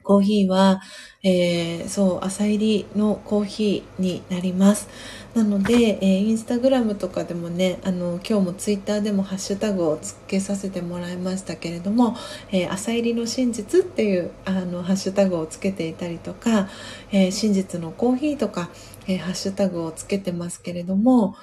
[0.03, 0.81] コーヒーは、
[1.29, 4.89] えー、そう、朝入りのコーヒーになります。
[5.35, 12.17] なので、えー、インスタグラムとかでもね、あの、今日もツイッターでもハッシュタグをつけさせてもらいましたけれども、
[12.53, 16.69] えー、朝入りの真実っていう、あの、ハッシュタグをつけていたりとか、
[17.11, 18.71] えー、真実のコーヒーとか、
[19.09, 21.35] えハッシュタグをつけてますけれども、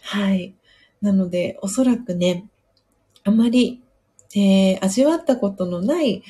[0.00, 0.54] はい。
[1.02, 2.46] なので、おそらくね、
[3.24, 3.82] あまり、
[4.34, 6.22] え、味わったことのない、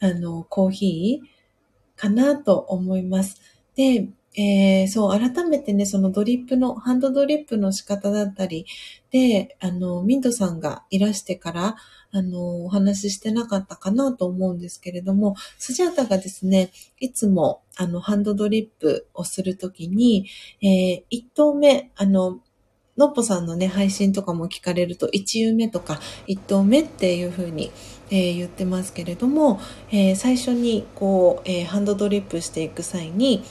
[0.00, 1.31] あの、コーヒー
[2.02, 3.40] かなと思います。
[3.76, 8.66] で、えー、そう、改めてね、そのドリップの、ハンドドリップの仕方だったり、
[9.10, 11.76] で、あの、ミントさんがいらしてから、
[12.10, 20.26] あの、お話ししてなかったかなと思うんですけれども、スジャータがですね、いつも、あの、ハンドドリップをするときに、
[20.60, 22.40] えー、1投目、あの、
[22.96, 27.70] のっぽさんのね、配信とかも聞かれると、1湯目とか1投目っていう風に、
[28.12, 29.58] えー、言ってますけれども、
[29.90, 33.42] えー、最初にこう、えー、ハンドドリップしていく際に、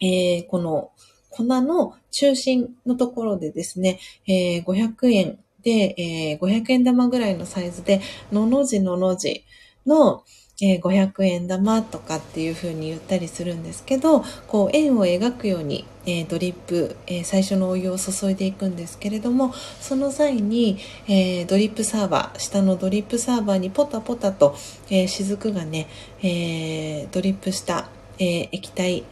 [0.00, 0.90] えこの
[1.30, 8.00] 粉の中心のところでですね、え500円で、え500円玉ぐらいのサイズで、
[8.32, 9.44] のの字のの字
[9.86, 10.24] の、
[10.60, 20.78] えー、500円玉とかっていう風に言ったりするんですけどこう円を描くように、えー、ドリップ、えー、最初のお湯を注いでいくんですけれどもその際に、
[21.08, 24.56] えドリップサーバー下のドリップサーバーにポタポタと、
[24.90, 25.88] え雫がね、
[26.22, 29.04] えドリップした、え液体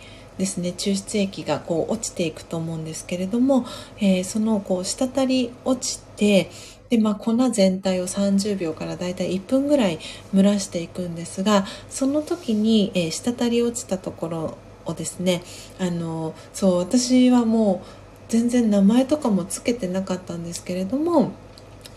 [0.43, 3.64] ですね抽出液がこう落ちていくと思うんですけれども、
[4.01, 6.51] えそのこう滴り落ちて
[6.90, 10.01] で、まあ、粉全体を30秒からだいたい1分ぐらい
[10.35, 15.44] 蒸らしていくんですが、その時に、えー、滴り落ちたところをですね、
[15.78, 17.86] あの、そう、私はもう
[18.28, 21.31] 全然名前とかもつけてなかったんですけれども、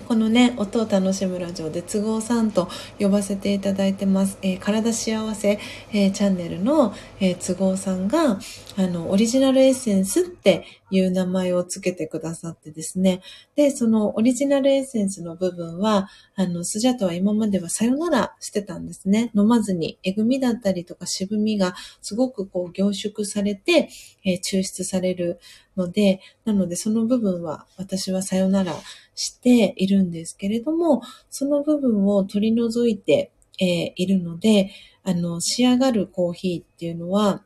[0.07, 2.69] このね、音を楽しむラジオで都合さんと
[2.99, 4.37] 呼ばせていただいてます。
[4.43, 5.59] えー、体幸せ、
[5.93, 8.39] えー、チャンネルの、えー、都合さんが、
[8.77, 13.21] あの、オリジナルエッセンスっていう名前をつけてくださってですね。
[13.55, 19.31] で、そのオリジナルエッセンスの部分は、あの、スジャタは今まではさよならしてたんですね。
[19.35, 21.73] 飲まずに、えぐみだったりとか渋みが
[22.03, 23.89] すごくこう凝縮されて、
[24.23, 25.39] え抽出される
[25.75, 28.75] ので、なのでその部分は私はさよなら
[29.15, 34.71] しているんですけれども、その部分を取り除いて、えー、いるので、
[35.03, 37.43] あの、仕上がるコーヒーっていうのは、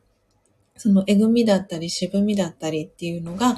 [0.76, 3.56] そのえぐみだったり渋みだったりっていうのが、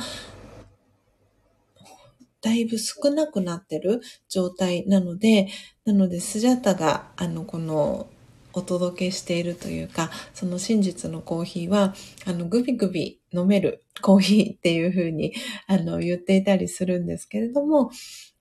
[2.41, 5.49] だいぶ少なくなってる状態なので、
[5.85, 8.09] なので、スジャタが、あの、この、
[8.55, 11.95] お届けしているというか、その真実のコーヒーは、
[12.27, 15.35] あの、グビグビ飲めるコーヒーっていう風に、
[15.67, 17.91] あの、言っていたりするんですけれども、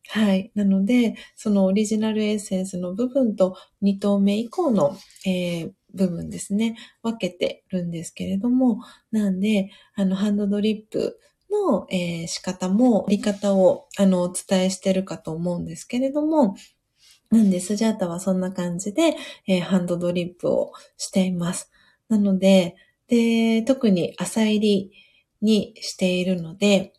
[0.09, 0.51] はい。
[0.55, 8.79] なので、そのオリジナルエッセンスの部分と2投目以降の、えー、部分ですね、分けてるんですけれども、
[9.11, 11.19] なんで、あの、ハンドドリップ
[11.49, 16.55] の、えー、仕方も、やり方を、あの、お伝えしてるかと思うんですけれども、
[17.29, 19.15] なんで、スジャータはそんな感じで、
[19.47, 21.71] えー、ハンドドリップをしています。
[22.09, 22.75] なので、
[23.11, 24.91] で、特に朝入り
[25.41, 26.93] にしているので、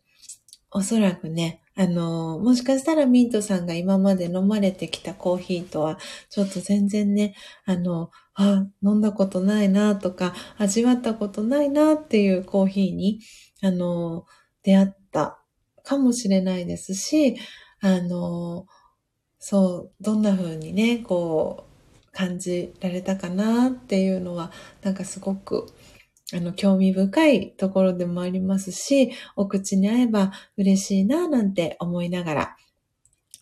[0.71, 5.97] おそらくね、あの、もしかしたらミントさんが今まで飲まれてきたコーヒーとは、
[6.29, 7.35] ちょっと全然ね、
[7.65, 13.19] あの、あ、飲んだことないなとか、味わったことないなっていうコーヒーに、
[13.63, 14.25] あの、
[14.61, 15.39] 出会った
[15.83, 17.37] かもしれないですし、
[17.81, 18.67] あの、
[19.39, 24.51] そう、どんな風にね、こう、感じられたかなっていうのは、
[24.83, 25.65] なんかすごく、
[26.33, 32.57] あの、興味深いところでもありますし、お口に合えば嬉しいな、なんて思いながら、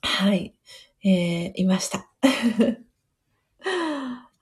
[0.01, 0.53] はい、
[1.03, 2.09] えー、いました。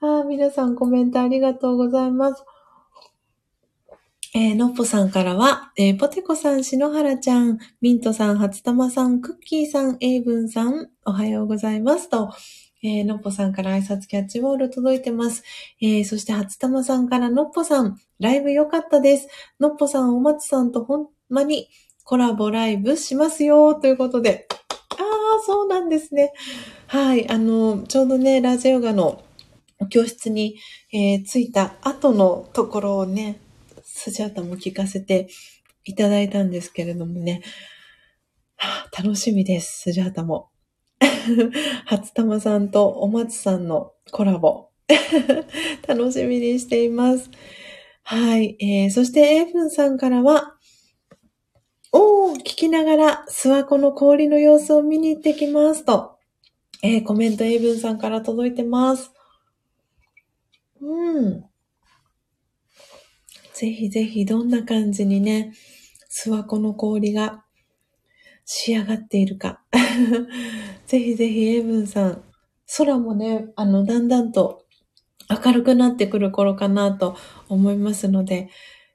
[0.01, 2.43] あ皆さんコメントありがとうございます。
[4.33, 12.29] えー、のっぽさんからは、えー、ポテコさん、篠原ちゃん、ミントさん、初玉さん、クッキーさん、エイブンさん、おはようございますと、
[12.81, 15.43] えー、のっぽさんから挨拶キャッチボール届いてます。
[15.81, 19.27] えー、そして初玉さんからのっぽさん、ライブ良かったです。
[19.59, 21.67] のっぽさん、お松さんとほんまに
[22.03, 24.47] コラボライブしますよ、ということで。
[24.91, 26.33] ああ、そうなんですね。
[26.87, 29.21] はい、あの、ちょうどね、ラジオガの
[29.89, 30.57] 教室に、
[30.91, 33.39] えー、着いた後のところをね、
[33.83, 35.27] スジャータも聞かせて
[35.85, 37.41] いただいたんですけれどもね、
[38.55, 40.49] はあ、楽しみです、スジャータも。
[41.85, 44.69] 初玉さんとお松さんのコラボ。
[45.87, 47.29] 楽しみにしています。
[48.03, 48.57] はい。
[48.59, 50.55] えー、そして、エイブンさんからは、
[51.91, 56.17] おー、聞きながら、諏訪湖の氷の様子を見に行ってきますと、
[56.81, 59.11] えー、コメントエイブンさんから届いてます。
[60.81, 61.43] うん。
[63.53, 65.53] ぜひぜひどんな感じにね、
[66.09, 67.43] 諏訪湖の氷が
[68.51, 69.61] 仕上がっているか。
[70.87, 72.23] ぜひぜひエイブンさん、
[72.77, 74.65] 空もね、あの、だんだんと
[75.29, 77.15] 明るくなってくる頃かなと
[77.47, 78.49] 思いますので、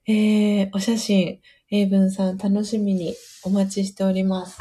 [0.09, 1.41] えー、お写真、
[1.71, 3.15] エイブンさん楽しみに
[3.45, 4.61] お待ちしております。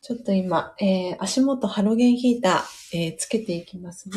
[0.00, 4.16] ちょっと今、えー、足元ハロゲンヒーター、えー、つけていきますね。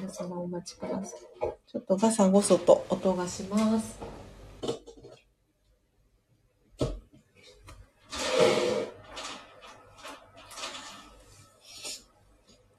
[0.00, 1.20] 皆様お待ちください。
[1.68, 4.13] ちょっとガサゴソと音がします。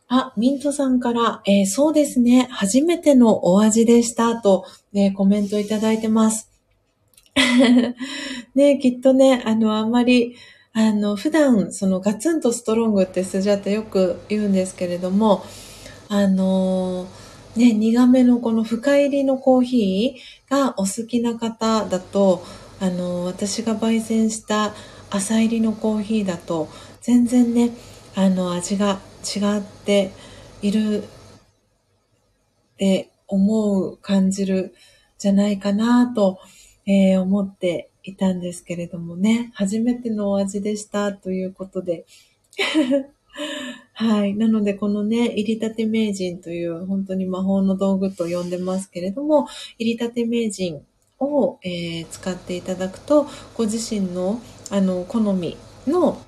[0.08, 6.50] あ、ミントさんから、えー、そうですね、初めてのお味でしたと、えー、コメントいただいてます。
[8.56, 10.36] ね、きっとね、あの、あんまり、
[10.74, 15.44] あの、普段、そのガツンとストロングってスジャってよく言うんですけれども、
[16.08, 17.08] あの
[17.56, 22.44] ね、苦めのこの深入りのコーヒーがお好きな方だと、
[22.80, 24.74] あの私が焙煎した
[25.10, 26.68] 浅入りのコーヒーだと、
[27.02, 27.72] 全然ね、
[28.16, 30.12] あの、味が違って
[30.62, 34.76] いるって思う、感じる
[35.18, 36.40] じゃないかなと、
[36.86, 42.06] えー、思っていたんですけれどもね、初めてのお味でしたということで。
[43.94, 44.36] はい。
[44.36, 49.48] なので、このね、入りたて名人という本当に魔法の道具と呼んでますけれども、
[49.78, 50.86] 入りたて名人
[51.20, 53.26] を、えー、使っていただくと、
[53.56, 55.58] ご自身の、あの、好み
[55.88, 56.22] の、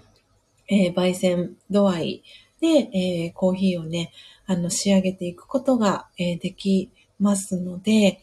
[0.70, 2.24] えー、焙煎度合い
[2.60, 4.12] で、えー、コーヒーをね、
[4.46, 8.22] あの、仕上げていくことが、えできますので、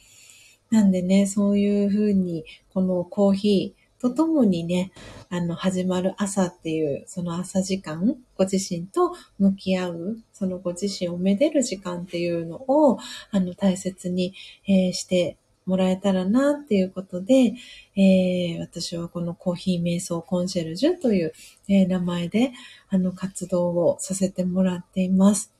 [0.70, 4.93] なんでね、そういうふうに、このコーヒーとともにね、
[5.31, 12.98] あの、始まる朝っていう、その朝時間、ご自身と向き合う、そのご自身をめでる時間っていうのを、
[13.31, 14.35] あの、大切に、
[14.66, 17.55] えー、してもらえたらなっていうことで、
[17.97, 21.32] えー、私はこのコーヒー瞑想コンシェルジュという、
[21.69, 22.53] えー、名前で、
[22.91, 25.53] あの、活動をさせてもらっています。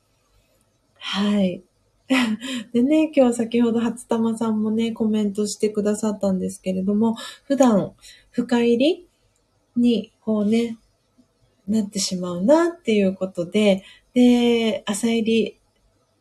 [0.97, 1.63] はい。
[2.71, 7.15] でね、今日先ほど初玉さんもね、コメントしてくださったんですけれども、
[7.45, 7.93] 普段
[8.29, 9.07] 深入り
[9.75, 10.77] にこうね、
[11.67, 13.83] なってしまうなっていうことで、
[14.13, 15.57] で、朝入り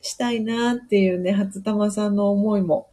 [0.00, 2.88] したいなっていうね、初玉さんの思いも、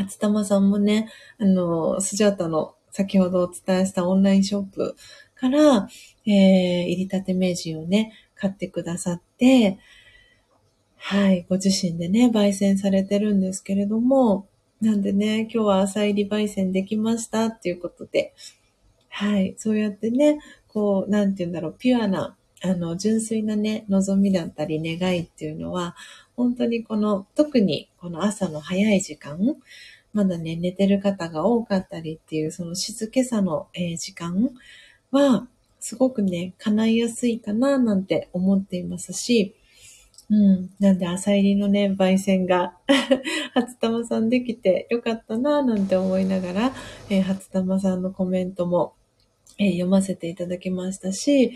[0.00, 1.08] 初玉さんもね、
[1.38, 4.96] あの、スジャータの先ほどお伝えしたオンラインショップ
[5.34, 5.88] から、
[6.26, 9.78] えー、入りたて名人をね、買ってくださって、
[10.96, 14.46] はい、ご自身でね、焙煎されてるんですけれども、
[14.80, 18.34] なんでね、今日は朝入り焙煎できましたっていうことで、
[19.08, 25.96] はい、そうやってね、こう、なんて言うんだろう、ピュアな、あの、純粋なね、望みだったり願いっていうのは、
[26.40, 29.38] 本当にこの、特にこの朝の早い時間、
[30.14, 34.48] まだね、寝てる方が多かったりっていう、その静けさの、えー、時間
[35.10, 35.46] は、
[35.80, 39.54] すごくね、叶いやすいかななんて思っていますし、
[40.30, 40.70] うん。
[40.80, 42.74] なんで朝入りのね、焙煎が
[43.52, 46.72] 初玉さんできてよかったななんて思いながら、
[47.10, 48.94] えー、初玉さんのコメントも、
[49.58, 51.52] えー読ませていただきましたし、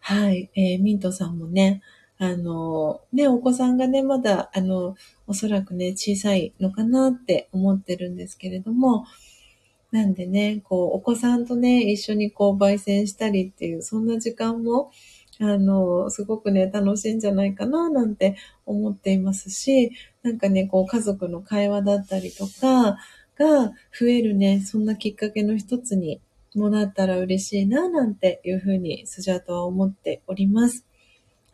[0.00, 1.80] はい、えーミントさんもね、
[2.20, 4.96] あの、ね、お子さんがね、まだ、あの、
[5.28, 9.06] おそらくね、小さいのかなって思ってるんですけれども、
[9.92, 14.90] なんでね、こう、お子さんとね、一緒にこう、焙煎したりっていう、そんな時間も、
[15.40, 18.36] あの、すごくね、楽しいんじゃないかな、なんて
[18.66, 19.92] 思っていますし、
[20.24, 22.98] なんかね、こう、家族の会話だったりとか
[23.38, 26.20] が増えるね、そんなきっかけの一つに
[26.56, 30.87] もなったら嬉しいな、なんていうふうに、スジャートは思っております。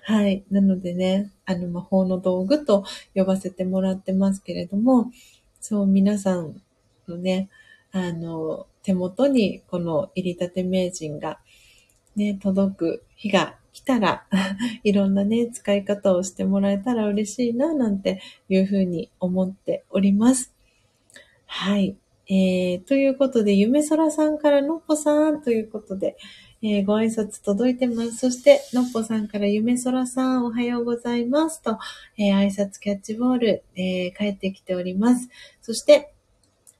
[0.06, 0.44] はい。
[0.50, 5.10] なのでね、あの、魔法の道具と呼ばせてもらってますけれども、
[5.60, 6.60] そう、皆さん
[7.08, 7.48] のね、
[7.90, 11.38] あの、手元にこの入りたて名人が
[12.16, 14.26] ね、届く日が来たら、
[14.84, 18.20] いろんなね、使い方をしてもらえたら嬉しいな、なんて
[18.50, 20.54] いうふうに思っております。
[21.46, 21.96] はい。
[22.28, 26.16] えー、ということで、夢空さんからのっぽさんということで、
[26.66, 28.16] えーご挨拶届いてます。
[28.16, 31.78] そして、のっぽさんから夢空さんおはようございますと、
[32.16, 35.28] えー挨拶キャッチボール、えー帰ってきております。
[35.60, 36.14] そして、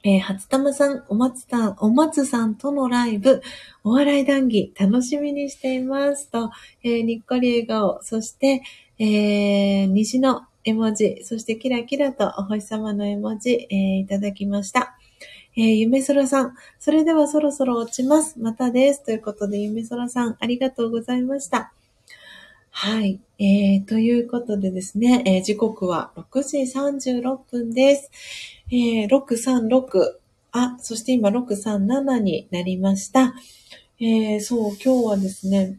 [0.02, 3.42] えー初玉さん、お松さん、お松さんとのライブ、
[3.84, 6.50] お笑い談義、楽しみにしていますと、
[6.82, 8.62] えーにっこり笑顔、そして、
[8.98, 14.96] えー虹の絵文字、そしてキラキラとお星様の絵文字、えーいただきました。
[15.56, 18.40] えー、夢空さん、それではそろそろ落ちます。
[18.40, 19.04] またです。
[19.04, 21.72] ということで、夢空さん、ありがとうございました。
[22.70, 23.20] はい。
[23.38, 28.10] えー、ということでですね、えー時刻は6時36分です。
[28.68, 30.16] えー、636、
[30.50, 33.32] あ、そして今637になりました。
[34.00, 35.78] えー、そう、今日はですね、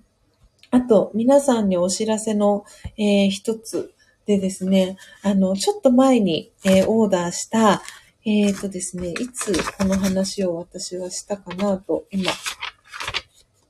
[0.71, 2.63] あと、皆さんにお知らせの、
[2.97, 3.93] えー一つ
[4.25, 7.81] でですね、あの、ちょっと前に、えーオーダーした、
[8.27, 12.31] えーとですね、いつこの話を私はしたかなと、今、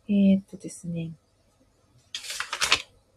[0.07, 1.11] えーとですね、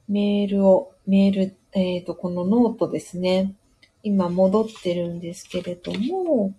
[0.09, 3.55] メールを、メール、えーと、このノートですね、
[4.02, 6.55] 今戻ってるんですけれども、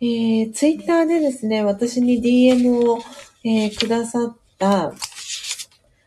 [0.00, 2.98] えー、ツイッターでですね、私に DM を、
[3.44, 4.94] えーくださった、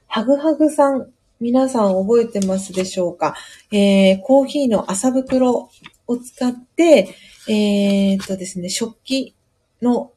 [0.07, 3.35] ハグハグさん、皆さん覚えてますでしょうか？
[3.71, 5.69] えー、コーヒーの麻袋
[6.07, 7.13] を使って、
[7.47, 9.35] えーっとですね、食器
[9.81, 10.11] の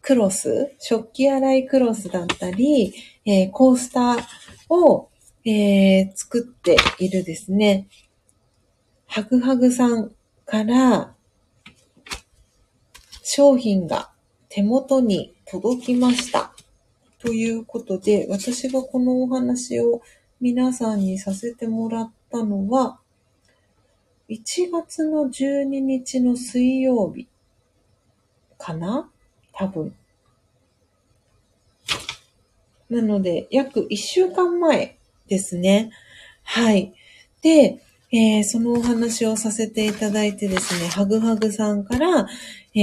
[0.00, 5.08] クロス、食器洗いクロスだったり、えーコースターを、
[5.44, 7.88] えー作っているですね、
[9.06, 10.12] ハグハグさん
[10.46, 11.14] から
[13.22, 14.10] 商品が
[14.48, 16.54] 手元に届きました。
[17.18, 20.02] ということで、私がこのお話を
[20.40, 23.00] 皆さんにさせてもらったのは、
[24.28, 27.28] 1月の12日の水曜日
[28.58, 29.10] かな？
[29.52, 29.94] 多分。
[32.88, 34.98] なので、約1週間前
[35.28, 35.90] ですね。
[36.42, 36.94] はい。
[37.42, 37.80] で、
[38.12, 42.26] えーそのお話をさせていただいてですね、ハグハグさんから、
[42.74, 42.80] え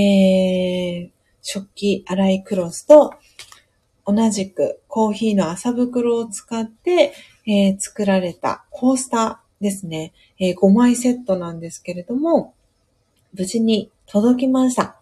[1.08, 1.10] ー
[1.42, 3.14] 食器洗いクロスと、
[4.06, 7.14] 同じくコーヒーの麻袋を使って、
[7.48, 10.14] えー作られたコースターですね。
[10.40, 12.54] えー5枚セットなんですけれども、
[13.34, 15.00] 無事に届きました。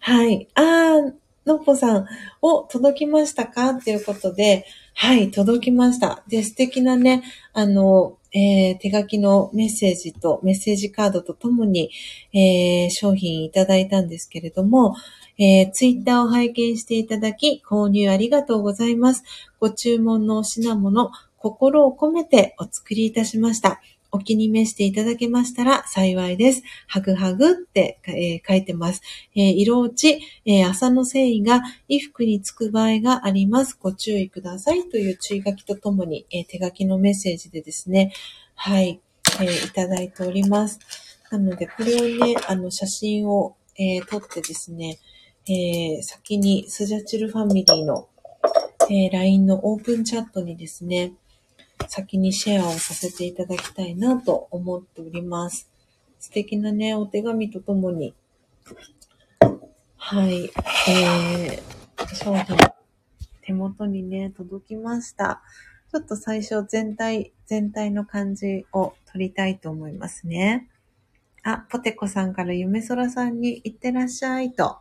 [0.00, 0.48] はい。
[0.54, 1.12] あー、
[1.46, 2.06] のっぽさん、
[2.42, 3.70] お、届きましたか？
[3.70, 6.22] っていうことで、はい、届きました。
[6.28, 11.90] で、素敵なね、あの、えー手書きのメッセージと、メッセージカードとともに、
[12.34, 14.94] えー商品いただいたんですけれども、
[15.38, 19.22] えー、ツイッターを拝見していただき、購入ありがとうございます。
[19.60, 21.10] ご注文のお品物、
[21.46, 23.80] 心を込めてお作りいたしました。
[24.10, 26.62] お気に召していただけましたら幸いです。
[26.88, 29.02] ハグハグって、えー書いてます。
[29.36, 33.78] えー色落ち、えー麻の繊維が衣服につく場合があります。
[33.80, 38.12] ご注意くださいという注意書きとともに、え手書きのメッセージでですね、
[38.56, 39.00] はい、
[39.40, 40.80] えいただいております。
[41.30, 44.98] なので、これをね、あの、写真を、え撮ってですね、
[45.48, 48.08] え先にスジャチルファミリーの、
[48.90, 51.12] え LINE のオープンチャットにですね、
[51.88, 55.70] 先にシェアをさせていただきたいなと思っております。
[56.18, 58.14] 素敵なね、お手紙とともに、
[59.96, 60.44] はい、
[60.88, 62.56] えー、商品、
[63.42, 65.42] 手元にね、届きました。
[65.92, 70.68] ちょっと最初全体、全体の感じを撮りたいと思いますね。
[71.42, 74.78] あ、ポテコさんから夢空さんに行ってらっしゃいと。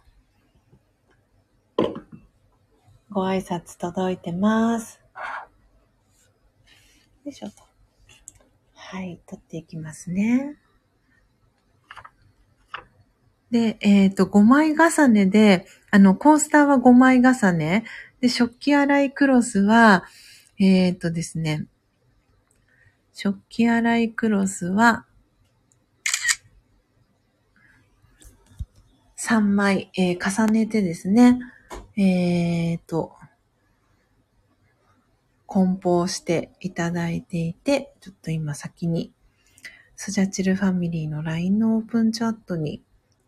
[3.11, 4.99] ご挨拶届いてます。
[7.25, 7.63] よいしょと。
[8.75, 10.57] はい、取っていきますね。
[13.49, 17.83] で、えっ、と、5枚重ねで、あの、コースターは5枚重ね。
[18.21, 20.03] で、食器洗いクロスは、
[20.59, 21.65] えっ、ー、とですね、
[23.11, 25.07] 食器洗いクロスは、
[29.17, 31.39] 3枚、えー、重ねてですね、
[31.97, 33.15] えっ、ー、と、
[35.55, 39.13] 梱包していただいていて、ちょっと今先に、
[39.95, 42.83] スジャチルファミリーの LINE のオープンチャットに、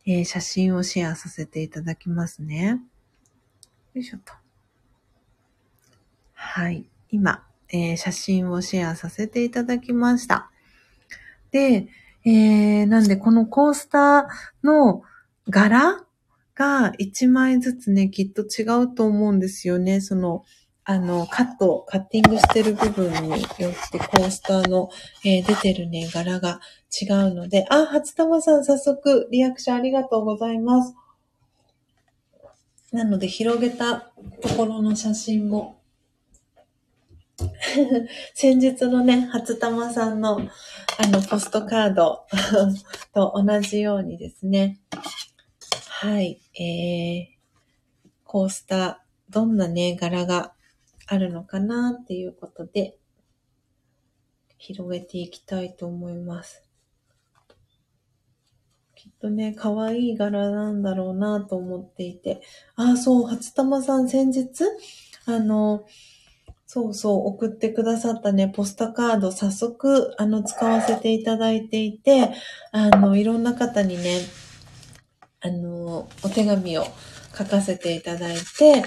[0.05, 2.81] えー、写真をシェアさせていただきますね。
[3.93, 4.33] よいしょと。
[6.33, 6.89] はい。
[7.11, 10.51] 今、えー、写真をシェアさせていただきました。
[11.51, 11.87] で、
[12.25, 15.01] えー、なんでこのコースターの
[15.47, 16.03] 柄
[16.55, 20.01] が1枚ずつね、きっと違うと思うんですよね。
[20.01, 20.43] その、
[20.89, 23.41] あの、カット、カッティングしてる部分によっ
[23.91, 24.89] てコースターの、
[25.25, 26.61] えー、出てるね、柄が
[27.01, 30.95] 違うので、あ、初玉さん早速リアクションありがとうございます。
[32.93, 35.81] なので広げたところの写真も
[38.33, 42.25] 先日のね、初玉さんのあのポストカード
[43.13, 44.79] と同じようにですね、
[45.89, 48.95] はい、えー、コースター、
[49.29, 50.53] どんなね、柄が
[51.07, 52.97] あるのかなっていうことで、
[54.57, 56.63] 広げていきたいと思います。
[58.95, 62.41] きっとね、可愛い柄なんだろうなと思っていて。
[62.75, 64.65] ああ、そう、初玉さん先日、
[65.25, 65.85] あの、
[66.65, 72.33] そうそう、送ってくださったね、ポスタカード、早速、あの、使わせていただいていて、
[72.71, 74.19] あの、いろんな方にね、
[75.39, 76.85] あの、お手紙を
[77.37, 78.83] 書かせていただいて、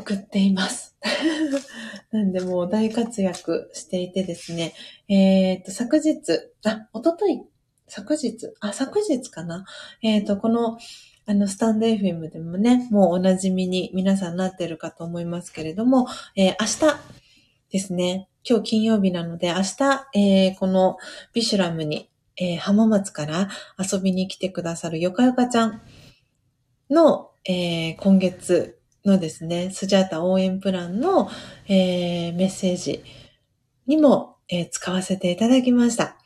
[0.00, 0.96] 送っています。
[2.10, 4.74] なんでもう大活躍していてですね、
[5.08, 6.18] えっ、ー、と、昨日、
[6.64, 7.42] あ、おととい、
[7.86, 9.64] 昨日、あ、昨日かな。
[10.02, 10.78] えっ、ー、と、この、
[11.26, 17.00] あの、スタンド FM でもね、もうお馴染みに皆さんなってるかと思いますけれども、えー、明日
[17.70, 20.96] ですね、今日金曜日なので、明日、えー、この
[21.34, 25.82] ビシュラムに、えー、浜松から遊びに来てくださるよかよかちゃん
[26.88, 31.28] の、えー、今月のですね、スジャータ応援プランの、
[31.68, 33.02] えー、メッセージ
[33.86, 36.16] にも、えー、使わせていただきました。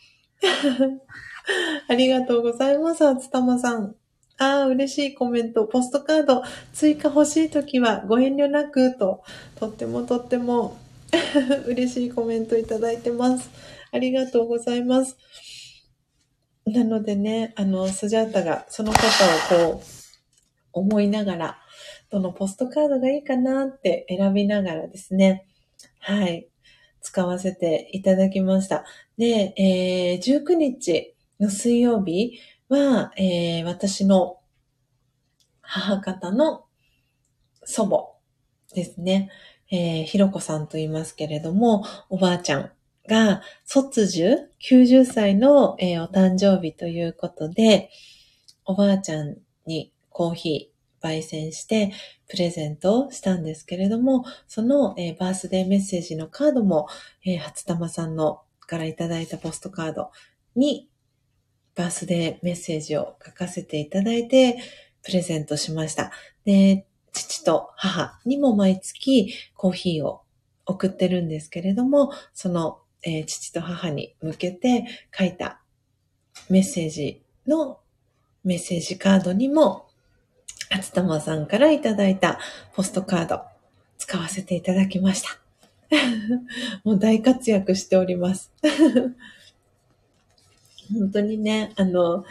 [1.89, 3.95] ありがとうございます、あつたまさん。
[4.39, 5.65] ああ、嬉しいコメント。
[5.67, 6.43] ポストカード
[6.73, 9.23] 追加欲しいときはご遠慮なくと、
[9.55, 10.77] とってもとっても
[11.67, 13.51] 嬉しいコメントいただいてます。
[13.93, 15.17] ありがとうございます。
[16.67, 18.99] なのでね、あの、スジャータがその方
[19.69, 19.85] をこう、
[20.73, 21.59] 思いながら、
[22.15, 25.47] どのポストカードがいいかなって選びながらですね、
[26.01, 26.49] はい、
[27.01, 28.85] 使わせていただきました。
[29.19, 32.39] で、えー、19日の水曜日、
[32.69, 34.39] は、えー、私の
[35.61, 36.65] 母方の
[37.65, 39.31] 祖母ですね。
[39.71, 42.71] えー、ひろこさんと言いますけれども、おばあちゃん
[43.09, 47.91] が卒樹90歳の、えー、お誕生日ということで、
[48.65, 49.37] おばあちゃん
[49.67, 50.74] にコーヒー
[51.05, 51.93] 焙煎して
[52.29, 56.89] プレゼントをしたんですけれども、その、えー、バースデーメッセージのカードも、
[57.25, 60.11] えー、初玉さんのからいただいたポストカード
[60.57, 60.89] に
[61.75, 64.59] バースデーメッセージを書かせていただいて、
[65.03, 66.13] プレゼントしました。
[66.45, 70.23] で、父と母にも毎月コーヒーを
[70.67, 74.87] 送ってるんですけれども、その、えー、父と母に向けて
[75.17, 75.61] 書いた
[76.49, 77.81] メッセージの
[78.45, 79.89] メッセージカードにも、
[80.75, 82.41] 厚玉さんからいただいた
[82.75, 83.43] ポストカード
[83.97, 85.39] 使わせていただきました。
[86.83, 88.51] もう大活躍しております。
[90.93, 92.25] 本当にね、あの、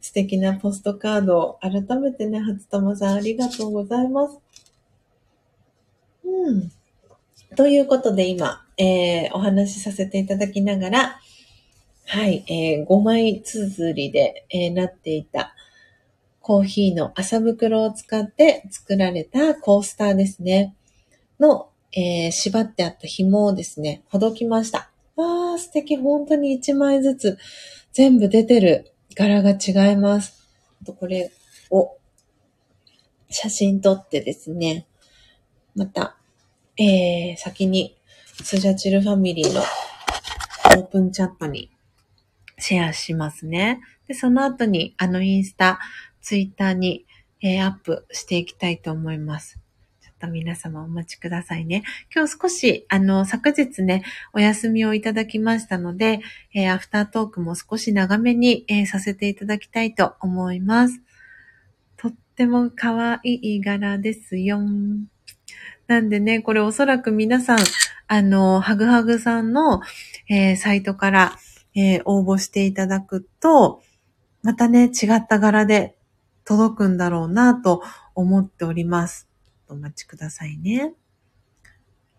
[0.00, 4.38] 素敵なポストカードを改めてね、初玉さんありがとうございます。
[6.24, 6.70] うん。
[7.56, 11.20] ということで今、えー、お話しさせていただきながら、
[12.06, 15.54] はい、えー、5枚綴りで、えー、なっていた
[16.48, 20.74] コーヒーの麻袋を使って作られたコースターですね。
[21.38, 24.90] の、えー、縛ってあった紐をですね、ほどきました。
[25.14, 25.98] わー、素敵。
[25.98, 27.38] 本当に1枚ずつ
[27.92, 30.42] 全部出てる柄が違います。
[30.80, 31.30] あとこれ
[31.70, 31.98] を
[33.28, 34.86] 写真撮ってですね、
[35.76, 36.16] また、
[36.78, 37.94] えー、先に
[38.42, 41.70] スジャチルファミリーのオープンチャットに
[42.56, 43.82] シェアしますね。
[44.06, 45.78] で、その後にあのインスタ、
[46.20, 47.06] ツイッターに、
[47.40, 49.58] えー、アップしていきたいと思います。
[50.00, 51.84] ちょっと皆様お待ちくださいね。
[52.14, 56.20] 今日少し、あの、昨日ね、お休みをいただきましたので、
[56.54, 61.00] えー、アフタートークも少し長めに、えー、させていただきたいと思います。
[61.96, 64.60] とっても可愛い柄ですよ。
[65.86, 67.58] なんでね、これおそらく皆さん、
[68.08, 69.80] あの、ハグハグさんの、
[70.28, 71.38] えー、サイトから、
[71.74, 73.82] えー、応募していただくと、
[74.42, 75.97] またね、違った柄で
[76.48, 77.82] 届くんだろうなと
[78.14, 79.28] 思っております。
[79.68, 80.94] お待ちくださいね。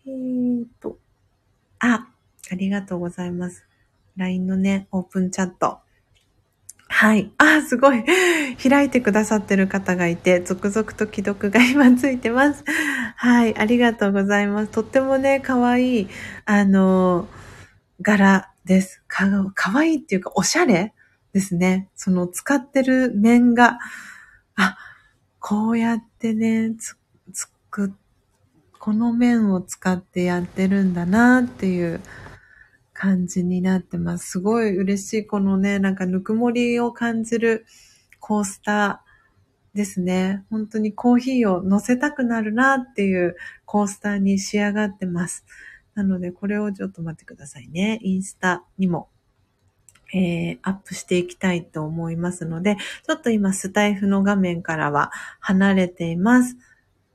[0.05, 0.99] えーと、
[1.79, 2.07] あ、
[2.51, 3.65] ありがとうございます。
[4.17, 5.79] LINE のね、オープンチャット。
[6.87, 7.31] はい。
[7.39, 8.03] あ、すごい。
[8.61, 12.63] 開いてくださってる方がいて、続々と既読が今ついてます。
[13.15, 13.57] はい。
[13.57, 14.71] ありがとうございます。
[14.71, 16.07] とってもね、かわい、
[16.45, 17.27] あの、
[17.99, 19.01] 柄です。
[19.07, 19.25] か、
[19.55, 20.93] かわいいっていうか、おしゃれ
[21.33, 21.89] ですね。
[21.95, 23.79] その使ってる面が、
[24.59, 24.77] あ、
[25.39, 26.97] こうやってね、つ、
[27.31, 27.93] つく、
[28.77, 32.01] この面を使ってやってるんだなっていう
[32.93, 34.31] 感じになってます。
[34.31, 35.25] すごい嬉しい。
[35.25, 37.65] このね、なんかぬくもりを感じる
[38.19, 40.43] コースターですね。
[40.49, 45.45] 本当にコーヒーを乗せたくなるなっていうコースターに仕上がってます。
[45.95, 47.99] なので、これをちょっと待ってくださいね。
[48.01, 49.09] インスタにも、
[50.13, 56.57] えー、アップしていきたいと思いますので、ちょっと今スタイフの画面からは離れています。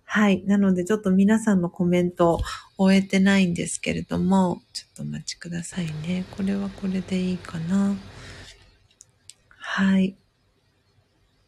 [0.04, 0.44] はい。
[0.46, 2.40] なので、ちょっと皆さんのコメントを
[2.76, 6.24] 終えてないんですけれども、ちょっとお待ちくださいね。
[6.30, 7.96] これはこれでいいかな。
[9.58, 10.10] はい。
[10.10, 10.14] よ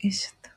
[0.01, 0.51] いしょと。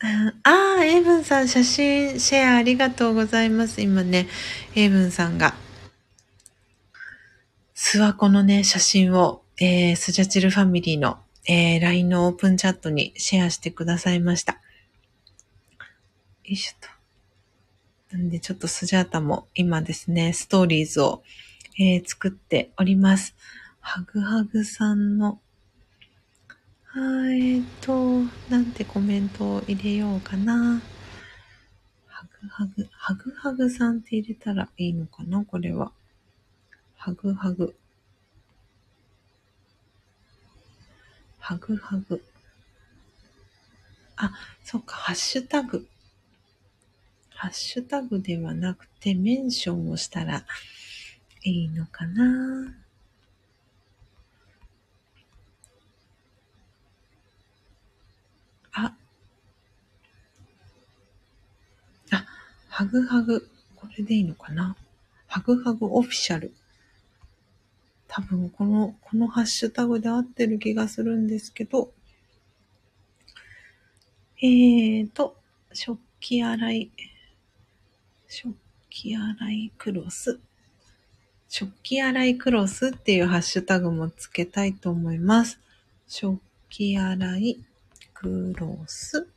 [0.00, 0.32] あ
[0.78, 3.80] あ、エイブンさん、写真シェアありがとうございます。
[3.80, 4.28] 今ね、
[4.74, 5.54] エイブンさんが、
[7.80, 14.54] 諏訪湖のね、写真を、えー、スジャチルファミリーの、えー、LINE のオープンチャットにシェアしてくださいました。
[14.54, 14.58] よ
[16.42, 16.86] いしょ
[18.10, 18.16] と。
[18.16, 21.22] なんでちょっとスジャータも今ですね、ストーリーズを、
[21.78, 23.36] えー、作っております。
[23.78, 25.38] ハグハグさんの、
[26.82, 30.82] はい、えっと、なんてコメントを入れようかな。
[32.08, 35.92] ハグハグ、ハグハグさんって入れたらいいのかなこれは。
[36.98, 37.76] ハグハグ。
[41.38, 42.22] ハグハグ。
[44.16, 44.32] あ、
[44.64, 45.86] そっか、ハッシュタグ。
[47.30, 50.44] ハッシュタグではなくてメンションをしたら
[51.44, 52.74] いいのかな
[58.72, 58.92] あ、
[62.10, 62.24] あ、
[62.68, 63.48] ハグハグ。
[63.76, 64.74] これでいいのかな
[65.28, 66.52] ハグハグオフィシャル。
[68.08, 71.92] 多分この、このハッシュタグで合ってる気がするんですけど、
[74.40, 75.36] えーと、
[75.72, 76.90] 食器洗い。
[78.28, 78.54] 食
[78.88, 80.40] 器洗いクロス。
[81.48, 85.58] 食器洗いクロスっていうハッシュタグもつけたいと思います。
[86.06, 87.58] 食器洗い
[88.14, 89.28] クロス。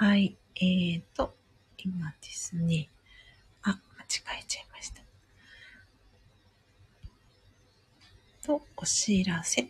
[0.00, 0.36] はい。
[0.54, 1.34] えーと、
[1.76, 2.88] 今ですね。
[3.64, 3.80] あ、間違
[4.40, 5.02] えちゃいました。
[8.46, 9.66] と、お知らせ。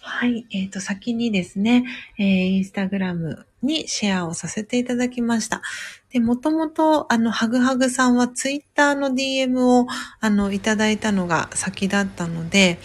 [0.00, 0.44] はい。
[0.50, 1.84] えっ、ー、と、先にですね、
[2.18, 2.26] えー、
[2.56, 5.62] インスタグラムにシェアをさせていただきました。
[6.10, 9.86] で、もともと、あの、ハグハグさんはツイッターの DM を、
[10.18, 12.80] あの、いただいたのが先だったので、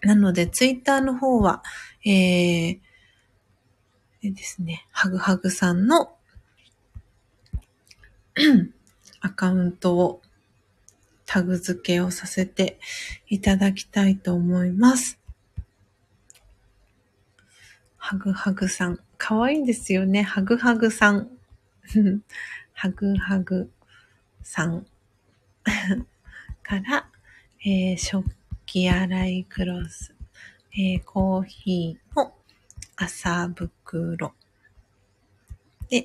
[0.00, 1.62] なので、ツイッターの方は、
[2.06, 2.87] えー、
[4.22, 6.12] でですね、ハグハグさんの
[9.20, 10.22] アカウントを
[11.24, 12.80] タグ付けをさせて
[13.28, 15.18] いただきたいと思います。
[17.96, 18.98] ハグハグさん。
[19.18, 20.22] かわいいですよね。
[20.22, 21.28] ハグハグさん。
[22.72, 23.70] ハグハグ
[24.42, 24.86] さん。
[26.62, 27.08] から、
[27.60, 28.24] えー、食
[28.64, 30.14] 器洗いクロス。
[30.72, 32.37] えー、コーヒーの
[33.00, 34.34] 朝袋
[35.88, 36.04] で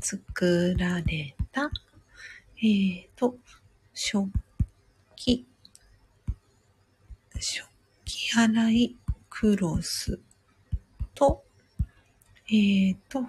[0.00, 1.68] 作られた、
[2.58, 3.34] えーと、
[3.92, 4.30] 食
[5.16, 5.44] 器、
[7.40, 7.66] 食
[8.04, 8.96] 器洗い
[9.28, 10.20] クロス
[11.12, 11.42] と、
[12.46, 13.24] えっ、ー、と、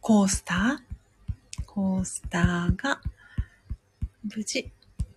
[0.00, 3.00] コースターコースターが
[4.36, 4.70] 無事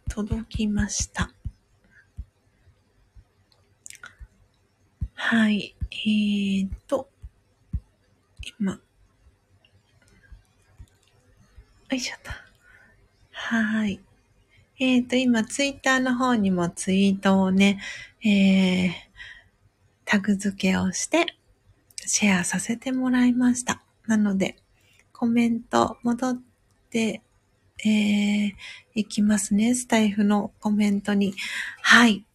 [0.09, 1.31] 届きました。
[5.13, 5.75] はい。
[5.91, 7.09] えーと、
[8.59, 8.79] 今、よ
[11.91, 12.31] いしょと。
[13.31, 13.99] はーい。
[14.79, 17.79] えっ、ー、と、今、ツイッターの方にもツイートをね、
[18.23, 18.91] えー、
[20.05, 21.25] タグ付けをして、
[21.97, 23.81] シェアさせてもらいました。
[24.07, 24.57] なので、
[25.13, 26.41] コメント戻っ
[26.89, 27.21] て
[27.83, 28.53] えー、
[28.93, 29.75] いきますね。
[29.75, 31.33] スタイフのコメントに。
[31.81, 32.25] はい。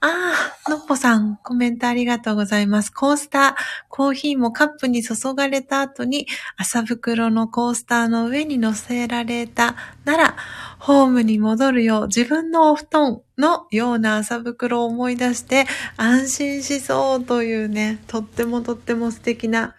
[0.00, 0.34] あ
[0.66, 2.90] あ、のっぽさん、コメントありがとうございます。
[2.90, 3.54] コースター、
[3.88, 9.74] コーヒーもカップに注がれた後に、朝袋のコースターの上に乗せられた
[10.04, 10.36] なら、
[10.78, 15.66] ホームに戻るよう、自分のお布団のような朝袋を思い出して
[15.96, 19.74] 安心しそうというね、とってもとっても素敵な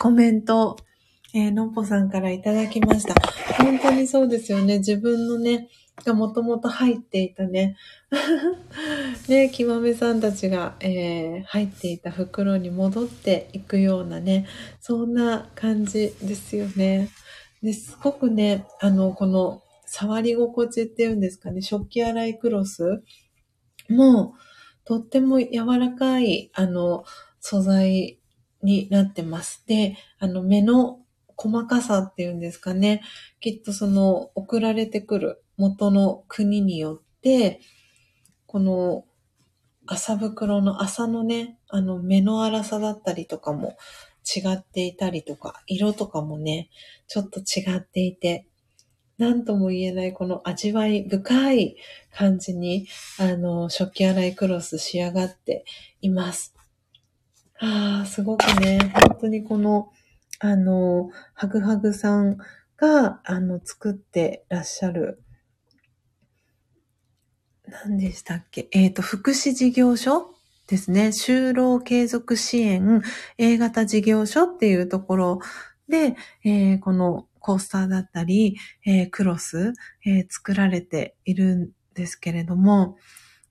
[0.00, 0.76] コメント、
[1.34, 3.14] えー、のっぽさんからいただきました。
[3.62, 4.78] 本当にそうですよね。
[4.78, 5.68] 自分のね、
[6.02, 7.76] がもともと入っていたね、
[9.28, 14.46] ね、きまめさんたちが、えー、入っていた袋に戻っていくようなね、
[14.80, 17.08] そんな感じですよね。
[17.62, 23.02] ですごくね、あの、この触り心地っていうんですかね、食器洗いクロス
[23.88, 24.34] も
[24.84, 27.04] とっても柔らかい、あの、
[27.40, 28.18] 素材
[28.62, 29.64] になってます。
[29.66, 31.00] で、あの、目の
[31.36, 33.02] 細かさっていうんですかね、
[33.40, 37.60] きっとその送られてくる元の国によって、
[38.46, 39.04] この
[39.86, 43.76] 麻袋の麻のね、あの目の粗さだったりとかも
[44.24, 46.68] 違っていたりとか、色とかもね、
[47.06, 48.48] ちょっと違っていて、
[49.18, 51.76] なんとも言えないこの味わい深い
[52.12, 52.88] 感じに、
[53.20, 55.64] あの、食器洗いクロス仕上がって
[56.00, 56.56] います。
[57.60, 59.92] ああ、すごくね、本当にこの、
[60.40, 62.36] あの、ハグハグさん
[62.76, 65.22] が、あの、作ってらっしゃる、
[67.72, 68.68] 何でしたっけ？
[68.72, 70.34] えっ、ー、と、福祉事業所
[70.66, 71.08] ですね。
[71.08, 73.02] 就労継続支援
[73.38, 75.40] A 型事業所っていうところ
[75.88, 79.72] で、えー、このコースターだったり、えー、クロス、
[80.04, 82.98] えー、作られているんですけれども、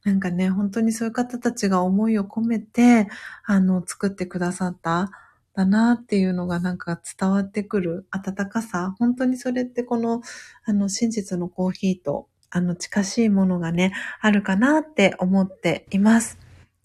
[0.04, 3.08] なんかね、本当にそういう方たちが思いを込めて、
[3.46, 5.12] あの、作ってくださった
[5.54, 8.96] だなっていうのがなんか伝わってくる温かさ。
[9.00, 10.22] 本当にそれってこの、
[10.64, 16.38] あの、真実のコーヒーとあの、近しいものがね、あるかなって思っています。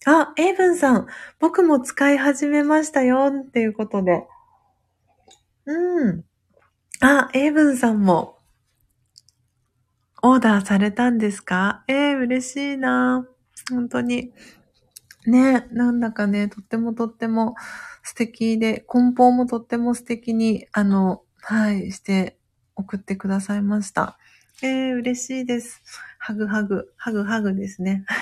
[0.05, 1.07] あ、エイブンさん、
[1.39, 4.25] 僕も使い始めましたよっていうことで。
[5.65, 6.23] うん。
[7.01, 8.39] あ、エイブンさんも、
[10.23, 11.83] オーダーされたんですか？
[11.87, 13.27] えー、嬉しいな
[13.69, 14.33] 本当に。
[15.25, 17.55] ね、なんだかね、とってもとっても
[18.01, 22.39] 素敵で、梱包もとっても素敵に、あの、はい、して
[22.75, 24.17] 送ってくださいました。
[24.63, 25.81] えー、嬉しいです。
[26.17, 28.05] ハグハグ、ハグハグですね。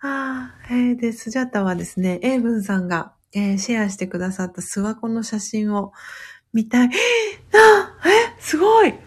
[0.00, 5.92] あえー、で、スジャタはですね、エイブンさんが、えー、シェアしてくださったスワコの写真を
[6.52, 6.88] 見たい。
[6.88, 6.90] え
[7.56, 8.98] なえすごいえ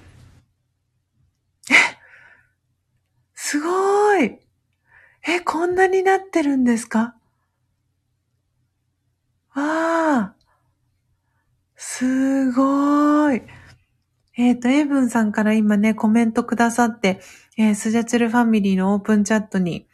[3.36, 4.40] すごい
[5.28, 7.16] え、こんなになってるんですか？
[9.54, 10.36] わあ
[11.76, 13.42] すごい
[14.38, 17.20] えっ、ー、と、エイブンさんから今ね、コメントくださって、
[17.58, 19.88] えー、スジャチルファミリーのオープンチャットに、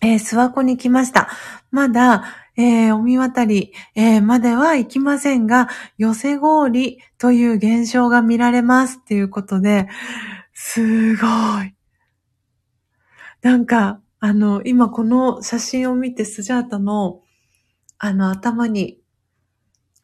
[0.00, 1.28] えー、諏訪湖に来ました。
[1.70, 2.24] まだ、
[2.56, 5.68] えー、お見渡り、えー、までは行きませんが、
[5.98, 9.86] 寄せ氷という現象が見られますっていうことで、
[10.54, 11.26] すご
[11.62, 11.74] い。
[13.42, 17.20] なんか、あの、今この写真を見てスジャータの、
[17.98, 18.98] あの、頭に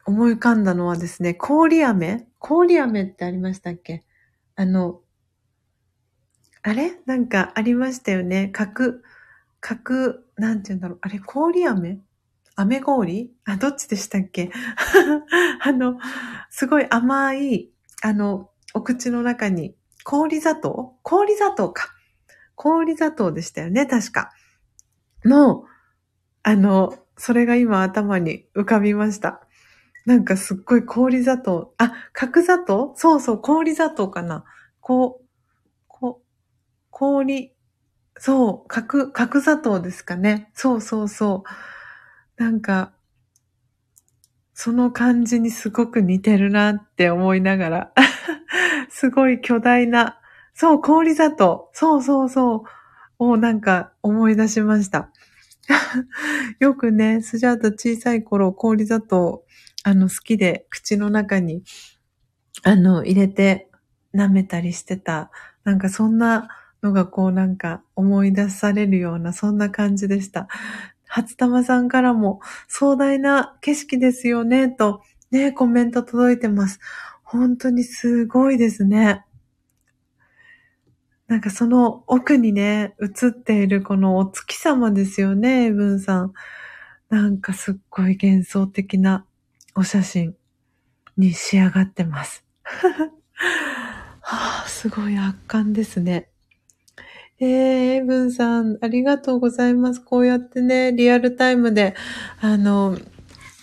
[0.05, 4.03] 思い浮かんだのはですね、氷飴氷飴ってありましたっけ？
[4.55, 5.01] あの、
[6.61, 6.99] あれ？
[7.07, 8.49] なんかありましたよね。
[8.53, 8.99] 角、
[9.59, 10.99] 角、なんて言うんだろう。
[11.01, 11.97] あれ氷飴？
[12.55, 13.31] 飴氷？
[13.45, 14.51] あ、どっちでしたっけ？
[15.63, 15.97] あの、
[16.51, 17.71] すごい甘い、
[18.03, 20.93] あの、お口の中に、氷砂糖？
[21.01, 21.95] 氷砂糖か。
[22.53, 24.31] 氷砂糖でしたよね、確か。
[25.25, 25.65] の、
[26.43, 29.44] あの、それが今頭に浮かびました。
[30.05, 31.73] なんかすっごい氷砂糖。
[31.77, 32.93] あ、角砂糖？
[32.95, 34.45] そうそう、氷砂糖かな。
[34.79, 35.25] こう、
[35.87, 36.25] こう、
[36.91, 37.53] 氷、
[38.17, 40.51] そう、角、角砂糖ですかね。
[40.53, 41.43] そうそうそ
[42.39, 42.43] う。
[42.43, 42.93] なんか、
[44.53, 47.93] その感じにすごく似てるなって思いながら。
[48.89, 50.19] すごい巨大な、
[50.53, 51.69] そう、氷砂糖。
[51.73, 52.63] そうそうそう。
[53.19, 55.09] をなんか思い出しました。
[56.59, 59.43] よくね、スジャータ小さい頃氷砂糖
[59.87, 61.61] あの、好きで口の中に、
[62.63, 63.69] あの、入れて
[64.15, 65.29] 舐めたりしてた。
[65.63, 66.47] なんかそんな
[66.81, 70.47] のがこうなんか思い出されるような、そんな感じでした。
[71.05, 76.79] 初玉さんからも壮大な景色ですよね、とね、コメント届いてます。
[77.21, 79.23] 本当にすごいですね。
[81.27, 86.33] なんかその奥にね、映っているこのお月様ですよね、エブンさん。
[87.09, 89.27] なんかすっごい幻想的な
[89.75, 90.35] お写真
[91.17, 92.45] に仕上がってます。
[94.21, 96.29] はあ、すごい圧巻ですね。
[97.39, 97.47] えー、
[97.95, 99.99] エブンさん、ありがとうございます。
[99.99, 101.93] こうやってね、リアルタイムで、
[102.39, 102.97] あの、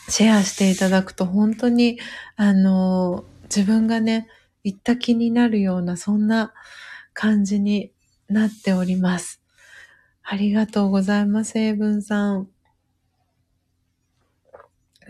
[0.08, 1.98] シェアしていただくと本当に、
[2.36, 4.28] あの、自分がね、
[4.64, 6.52] 行った気になるような、そんな
[7.14, 7.92] 感じに
[8.28, 9.40] なっております。
[10.22, 12.51] ありがとうございます、エブンさん。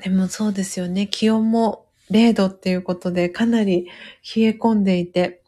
[0.01, 1.07] でもそうですよね。
[1.07, 3.87] 気温も0度っていうことでかなり
[4.35, 5.43] 冷え込んでいて、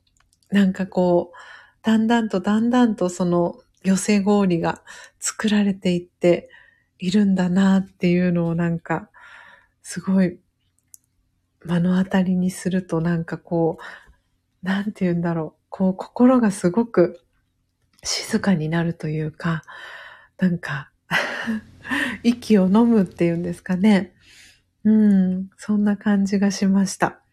[0.51, 1.37] なんかこう、
[1.83, 4.83] だんだんとだんだんとその寄せ氷が
[5.19, 6.49] 作られていって
[6.99, 9.11] いるんだなっていうのをなんか、
[9.83, 10.39] すごい
[11.65, 15.61] 目の当たりにするとなんかこう、なんて言うんだろう。
[15.69, 17.21] こう心がすごく
[18.05, 19.65] 静かになるというか、
[20.39, 20.91] なんか
[22.23, 24.14] 息を飲むっていうんですかね。
[24.85, 27.23] うん、そんな感じがしました。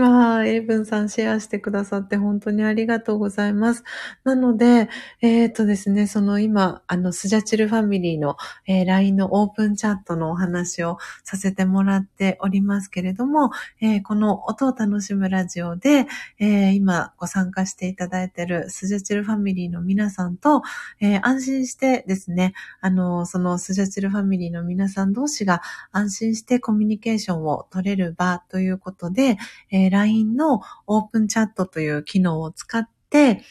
[0.00, 3.84] わあ、エイブンさんシェアしてくださって本当にありがとうございます。
[4.24, 4.88] なので、
[5.20, 13.50] えっ、ー、とですね、その今、あの、スジャチルファミリーの、えー、LINE のオープンチャットのお話をさせてもらっておりますけれども、
[13.80, 16.06] えー、この音を楽しむラジオで、
[16.38, 20.62] え今ご参加していただいているスジャチルファミリーの皆さんと、
[21.00, 25.62] え安心してですね、あの、そのスジャチルファミリーの皆さん同士が
[25.92, 29.36] 安心してコミュニケーションを取れる場ということで、
[29.70, 33.42] え LINE のオープンチャットという機能を使って、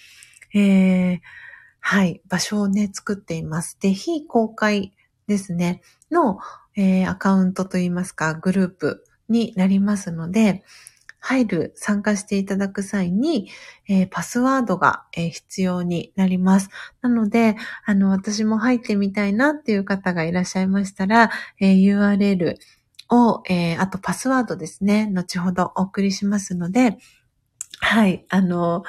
[0.54, 1.20] えー、
[1.80, 3.78] はい、場所をね、作っています。
[3.80, 4.94] で、非公開
[5.28, 5.82] ですね、
[6.12, 6.40] の、
[6.76, 10.64] えー、アカウントといいますか、グループになりますので、
[11.20, 13.50] 入る、参加していただく際に、
[13.88, 16.70] えー、パスワードが、えー、必要になります。
[17.02, 22.56] なので、あの、私も入ってみたいなっていう方がいらっしゃいましたら、えー、URL、
[23.10, 26.98] を、えー、あとパスワードですね、後ほどお送りしますので、
[27.80, 28.26] はい。
[28.30, 28.84] あの、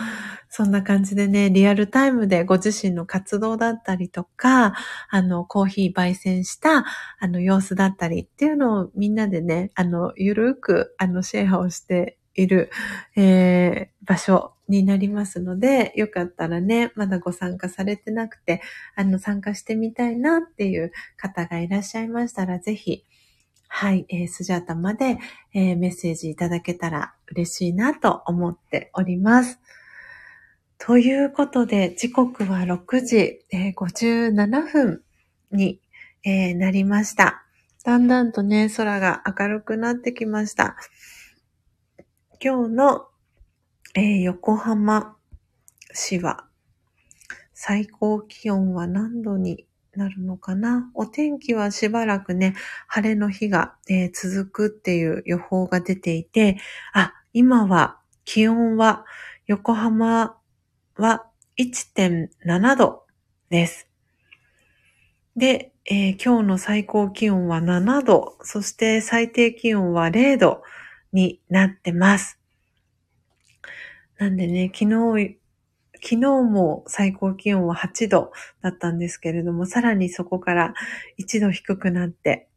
[0.48, 4.74] そんな感じでね、リアルタイムでご自身の活動だったりとか、
[5.10, 6.86] あの、コーヒー焙煎した、
[7.20, 12.70] あの、様子だったりっていうのをみんなでね、あの、ゆるく、あの、シェアをしている、
[13.14, 18.62] えー、場所になりますので、よかったらね、まだご参加されてなくて、
[18.96, 23.04] あの、参加してみたいなっていう方がいらっしゃいましたら、ぜひ、
[23.68, 25.18] はい、えー、スジャータまで、
[25.54, 29.60] えー、メッセージいただけたら嬉しいなと思っております。
[30.78, 35.02] ということで、時刻は6時、えー、57分
[35.52, 35.80] に、
[36.24, 37.44] えー、なりました。
[37.84, 40.76] だんだんとね、空が明るくなってきました。
[42.42, 43.06] 今日の、
[43.94, 45.16] えー、横浜
[45.92, 46.46] 市は
[47.54, 49.66] 最高気温は何度に
[49.98, 50.90] なるのかな？
[50.94, 52.54] お天気はしばらくね、
[52.86, 56.58] 晴れの日が、えー、続くっていう予報が出ていて、
[56.94, 59.04] あ、今は気温は
[59.46, 60.36] 横浜
[60.96, 61.26] は
[61.58, 63.02] 1.7度
[63.50, 63.88] です。
[65.36, 70.62] で、えー、今日の最高気温は7度、そして最低気温は0度
[71.12, 72.38] になってます。
[74.18, 74.84] なんでね、昨
[75.16, 75.38] 日
[76.02, 80.74] 昨日も最高気温は8度だったんですけれども、さらにそこから
[81.18, 82.48] 1度低くなって、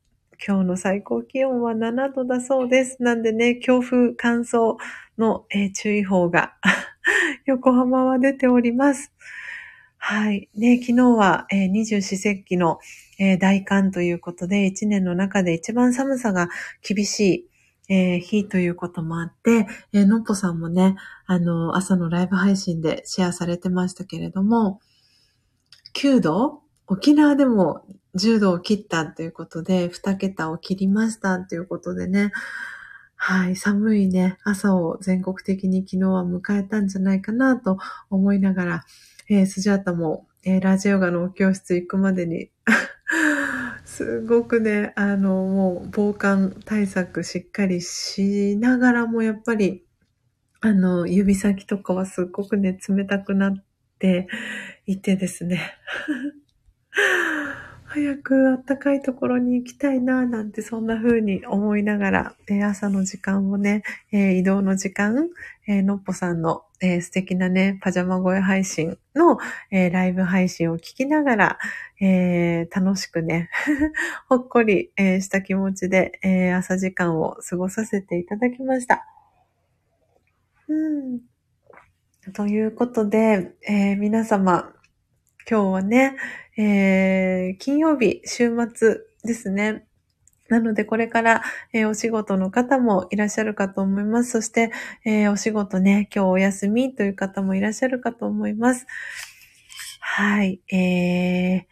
[0.45, 3.03] 今日の最高気温は7度だそうです。
[3.03, 4.77] なんでね、強風乾燥
[5.17, 6.53] の、えー、注意報が
[7.45, 9.13] 横浜は出ております。
[9.97, 10.49] はい。
[10.55, 12.79] ね、昨日は、二十四節気の、
[13.19, 16.49] えー、大寒ということで、一年の中で一番寒さが
[16.81, 17.50] 厳しい、
[17.91, 20.95] えー、日ということもあって、えー、のっぽさんもね、
[21.25, 24.79] あの、朝のライブ配信でシェアされてましたけれども、
[25.93, 27.83] 9度沖縄でも
[28.15, 32.31] 10度を切ったということで、2桁を切りましたということでね、
[33.17, 37.77] はい、寒いね、朝を全国的に昨日は迎えたんじゃないかなと
[38.09, 38.85] 思いながら、
[39.29, 42.49] えー、スジャータも、えー、ラジオガの教室行くまでに
[43.91, 49.83] すごくね、あの、もう防寒対策しっかりしながらもやっぱり、
[50.61, 53.53] あの、指先とかはすっごくね、冷たくなっ
[53.99, 54.29] て
[54.85, 55.73] いてですね。
[57.83, 65.29] 早く暖かいところに行きたいな、なんてそんな風に思いながら、で朝の時間をね、えー、移動の時間、
[65.67, 69.37] えー、のっぽさんの、えー、素敵なね、パジャマ声配信の、
[69.69, 71.59] えー、ライブ配信を聞きながら、
[72.01, 73.49] えー、楽しくね、
[74.27, 79.05] ほっこり、えー、した気持ちで、え、朝時間を過ごさせていただきました。
[80.67, 81.19] うん。
[82.33, 84.73] ということで、えー、皆様、
[85.49, 86.15] 今日はね、
[86.57, 89.85] えー、金曜日、週末ですね。
[90.51, 94.31] なので、これから、えー、お仕事の方もいらっしゃるかと思います。
[94.31, 94.73] そして、
[95.05, 98.85] えー、お仕事ね、今日お休みという方もいらっしゃるかと思います。
[100.01, 100.59] はい。
[100.69, 101.63] えー、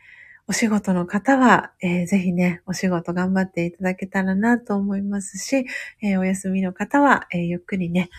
[0.47, 5.65] お仕事の方は、えー、ぜひね、お仕事頑張っていただけたらなと思いますし、
[6.01, 8.09] えー、お休みの方は、えー、ゆっくりね、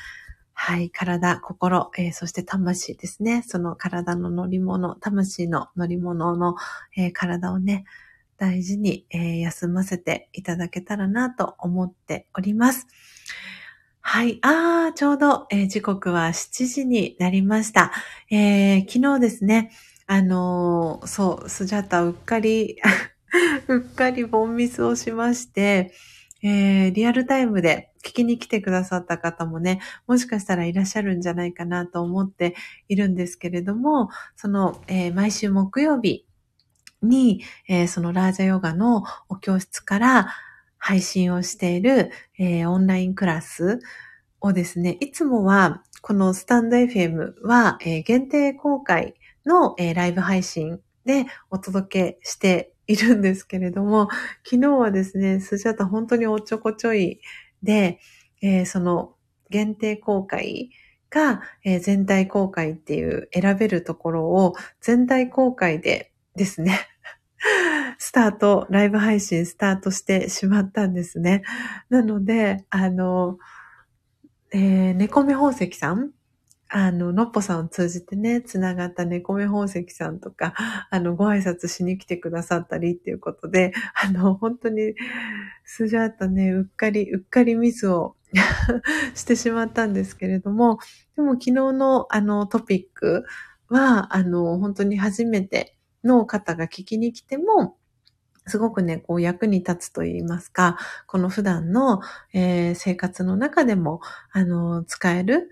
[0.52, 3.42] はい、体、心、えー、そして魂ですね。
[3.46, 6.54] その体の乗り物、魂の乗り物の、
[6.98, 7.86] えー、体をね、
[8.40, 12.86] 大事に、えー、休ませていただけたらなと思っております。
[14.00, 14.38] はい。
[14.40, 17.92] ああ、ちょうど、えー、時刻は7時になりました。
[18.30, 19.70] えー、昨日ですね、
[20.06, 22.78] あのー、そう、スジャタうっかり
[23.68, 25.92] うっかりボンミスをしまして、
[26.42, 32.54] えー、リアルタイムで聞きに来てくださった方もね、もしかしたらいらっしゃるんじゃないかなと思って
[32.88, 36.24] いるんですけれども、その、えー、毎週木曜日、
[37.02, 40.28] に、えー、そのラージャヨガのお教室から
[40.78, 43.80] 配信をしている、えー、オンラインクラス
[44.40, 49.14] をですね、いつもはこのスタンド FM は、えー、限定公開
[49.46, 54.08] の、えライブ配信でお届けしているんですけれども、
[54.44, 57.20] 昨日はですね、スジャタ本当におちょこちょい
[57.62, 58.00] で、
[58.42, 59.14] えその
[59.50, 60.70] 限定公開
[61.10, 66.89] が、え全体公開っていう選べるところを全体公開でですね、
[67.98, 71.42] スタート、ライブ配信スタートしてしまったんですね。
[71.88, 73.38] なので、あの、
[74.52, 76.10] えー、猫目宝石さん？
[76.72, 80.54] あの、のっぽさんを通じてね、つながった猫目宝石さんとか、
[80.90, 84.94] あの、ご挨拶しに来てくださったりっていうことで、あの、本当に、
[85.64, 88.16] スジャータね、うっかり、うっかりミスを
[89.14, 90.78] してしまったんですけれども、
[91.16, 93.24] でも昨日のあのトピック
[93.68, 97.76] は、あの、本当に初めての方が聞きに来ても、
[98.46, 102.00] すごくね、こう役に立つと言いますか、この普段の、
[102.32, 104.00] えー、生活の中でも、
[104.32, 105.50] あの、使える、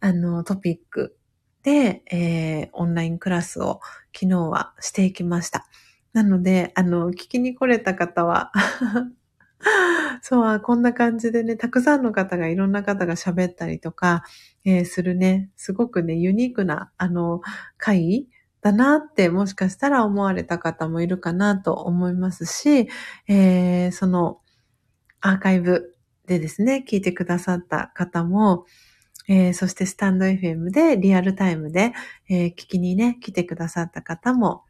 [0.00, 1.16] あの、トピック
[1.62, 3.80] で、えー、オンラインクラスを
[4.14, 5.66] 昨日はしていきました。
[6.12, 8.50] なので、あの、聞きに来れた方は
[10.22, 14.24] そう、こんな感じでね、たくさんの方がいろんな方が喋ったりとか、
[14.64, 17.42] えー、するね、すごくね、ユニークな、あの、
[17.76, 18.28] 会
[18.62, 22.88] だなってもしかしたら思われた方もいるかなと思いますし、
[23.26, 24.40] えー、その
[25.20, 25.96] アーカイブ
[26.26, 28.64] でですね、聞いてくださった方も、
[29.28, 31.92] えー、そしてスタンド FM でリアルタイムで、
[32.28, 34.64] えー、聞きにね、来てくださった方も、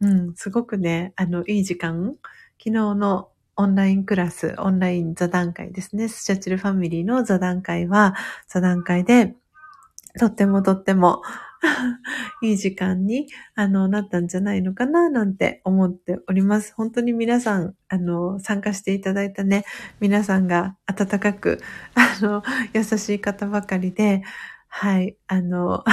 [0.00, 2.14] うん、すごくね、あの、いい時間、
[2.58, 8.14] 昨日のオンラインクラス、オンライン座談会ですね、スチャチルファミリーの座談会は、
[8.48, 9.34] 座談会で、
[10.18, 11.22] とってもとっても
[12.42, 16.74] いい時間に、あの、なったんじゃないのかな、なんて思っております。
[16.76, 19.64] 本当に皆さん、あの、参加していただいたね、
[20.00, 21.60] 皆さんが温かく、
[21.94, 22.42] あの、
[22.72, 24.22] 優しい方ばかりで、
[24.68, 25.84] はい、あの、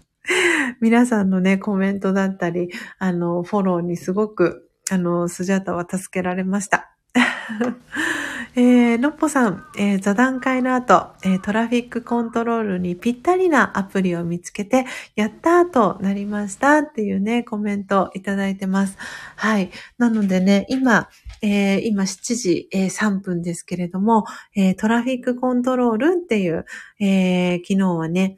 [0.80, 6.94] 皆さんのね、コメントだったり、あの、フォローにすごく、あの、スジャタは助けられました。
[8.56, 18.96] えー、のっぽさん、えー、座談会の後、えー、トラフィックコントロールにぴったりなアプリを見つけて、やったーとなりましたっていうね、コメントいただいてます。
[19.36, 19.70] はい。
[19.98, 21.08] なのでね、今、
[21.42, 24.24] えー、今7時、えー、3分ですけれども、
[24.56, 26.64] えー、トラフィックコントロールっていう、
[26.98, 28.36] えー、昨日はね、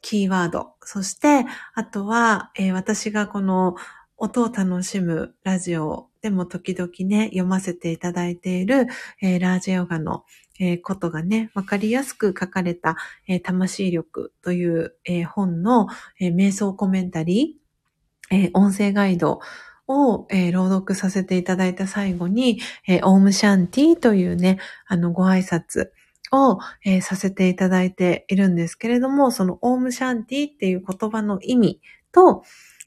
[0.00, 0.74] キーワード。
[0.82, 3.76] そして、あとは、えー、私がこの
[4.16, 8.86] 音を楽しむラジオでも時々ね、読ませていただいている、
[9.20, 10.24] えー、ラージヨガの、
[10.58, 12.96] えー、ことがね、わかりやすく書かれた、
[13.28, 15.86] えー、魂力という、え本の、
[16.18, 19.40] え瞑想コメンタリー、え音声ガイド
[19.86, 25.90] を、え朗読させていただいた最後に、えオームシャンティというね、あの、ご挨拶、
[26.32, 31.80] を、えー、させていただいているんですけれども、そのオームシャンティっていう言葉の意味
[32.12, 32.44] と、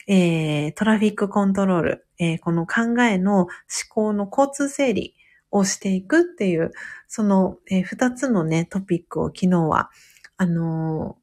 [0.08, 3.50] トラフィックコントロール、えー、この考えの思
[3.90, 5.16] 考の交通整理
[5.52, 6.72] をしていくっていう、
[7.08, 9.90] その、えー、二つのね、トピックを昨日は、
[10.38, 11.18] あの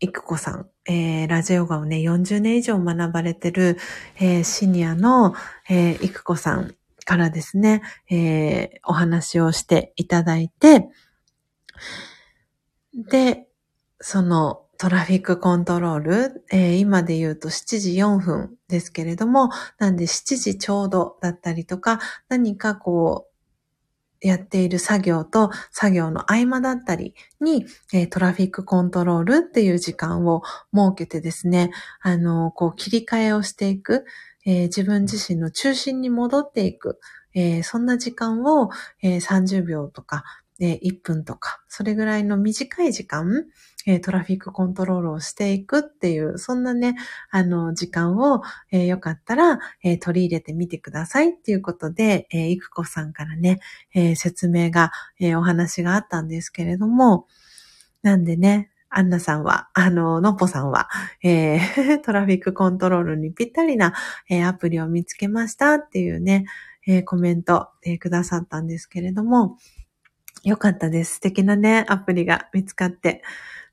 [0.00, 3.78] ー、いくこさん、えー、ラジオガをね、40年以上学ばれてる、
[4.16, 5.34] えー、シニアの、
[5.68, 6.74] えー、いくこさん
[7.04, 10.88] からですね、えー、お話をしていただいて、
[12.94, 13.48] で、
[14.00, 23.34] その、トラフィックコントロール、えー、今で言うと7時4分ですけれども、なんで7時ちょうどだったりとか、何かこう、
[24.26, 30.42] やっている作業と作業の合間だったりに、えー、トラフィックコントロールっていう時間を
[30.74, 31.70] 設けてですね、
[32.00, 34.06] あの、こう切り替えをしていく、
[34.46, 37.00] え、自分自身の中心に戻っていく、
[37.34, 38.70] え、そんな時間を、
[39.02, 40.24] えー、30秒とか、
[40.60, 43.46] え1分とか、それぐらいの短い時間、
[43.86, 46.96] えトラフィックコントロールをしていくっていう、そんなね、
[47.30, 48.42] あの、時間を、
[48.72, 53.60] えよかったら、え取り入れてみてくださいっていうことで、えいくこさんからね、
[53.94, 57.26] え説明が、えお話があったんですけれども、
[58.02, 60.88] なんでね、アンナさんは、あの、のっぽさんは、
[61.22, 63.92] えー、 トラフィックコントロールにぴったりな、
[64.30, 66.46] えー、アプリを見つけましたっていうね、
[66.86, 69.58] えー、コメント、えくださったんですけれども、
[70.44, 71.14] よかったです。
[71.14, 73.22] 素敵なね、アプリが見つかって。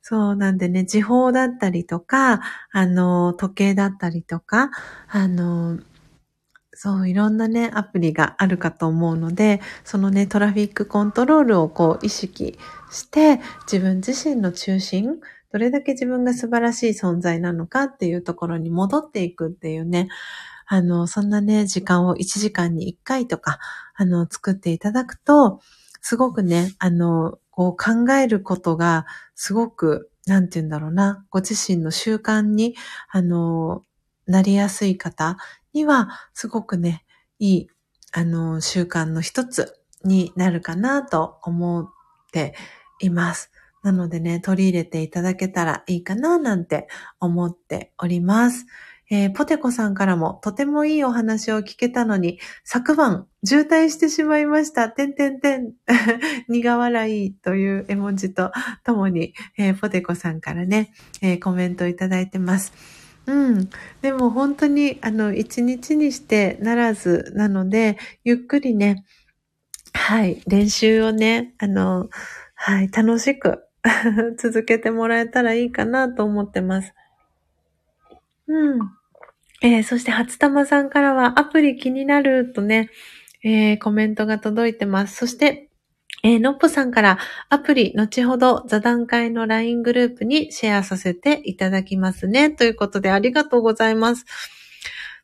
[0.03, 2.41] そうなんでね、時報だったりとか、
[2.71, 4.71] あの、時計だったりとか、
[5.09, 5.77] あの、
[6.73, 12.57] そう、いろんなね、アプリがあるかと思うので、そのね、トラフィックコントロールをこう意識
[12.91, 13.39] して、
[13.71, 15.19] 自分自身の中心、
[15.51, 20.09] どれだけ自分が素晴らしい存在なのかっていうところに戻っていくっていうね、
[20.67, 23.59] あの、そんなね、時間を1時間に1回とか、
[23.95, 25.61] あの、作っていただくと、
[26.01, 29.05] すごくね、あの、こう考えることが、
[29.35, 32.75] すごく、なんて言うんだろうな、ご自身の習慣に、
[33.11, 33.83] あの、
[34.27, 35.37] なりやすい方
[35.73, 37.03] には、すごくね、
[37.39, 37.67] いい、
[38.13, 41.89] あの、習慣の一つになるかなと思っ
[42.31, 42.55] て
[42.99, 43.51] います。
[43.83, 46.87] なのでね、取り入れていただけたらいいかななんて
[47.19, 48.65] 思っております。
[49.11, 54.89] えー、ポテコさんからもとてもいいお話を聞けたのに、昨晩渋滞してしまいました。
[54.89, 55.73] てんてんてん。
[56.47, 58.51] 苦笑いという絵文字と
[58.85, 62.71] ともに、えー、ポテコさんからね、えー、コメントいただいてます。
[63.25, 63.69] うん。
[64.01, 69.03] でも本当に、あの、一日にしてならずなので、ゆっくりね、
[69.93, 72.09] はい、練習をね、あの、
[72.55, 73.65] はい、楽しく
[74.39, 76.93] 続けてもらえたらいいかなと思ってます。
[78.47, 79.00] うん。
[79.61, 82.89] えー、そして、初玉さんからは、アプリ気になるとね、
[83.43, 85.15] えー、コメントが届いてます。
[85.15, 85.69] そして、
[86.23, 87.17] えー、のっぽさんから
[87.49, 92.51] アプリ、後ほど座談会の LINE グループにシェアさせていただきますね。
[92.51, 94.25] ということで、ありがとうございます。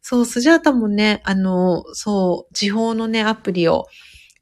[0.01, 3.85] そう、スジャータもね、あの、そう、地方のね、アプリを、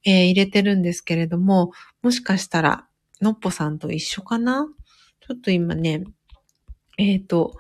[0.06, 2.88] えー、入れてるんですけれども、もしかしたら、
[3.22, 4.68] のっぽさんと一緒かな？
[5.28, 6.04] ちょっと今ね、
[6.98, 7.56] えっ、ー、と、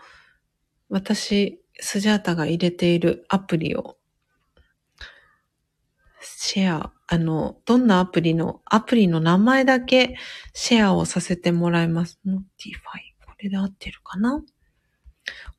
[0.90, 3.97] 私、スジャータが入れているアプリを
[6.22, 10.15] シェア、あの、どんなアプリの、アプリの名前だけ
[10.53, 12.19] シェアをさせてもらいます。
[12.26, 13.15] Notify。
[13.26, 14.41] これで合ってるかな？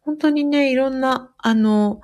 [0.01, 2.01] 本当にね、いろんな、あの、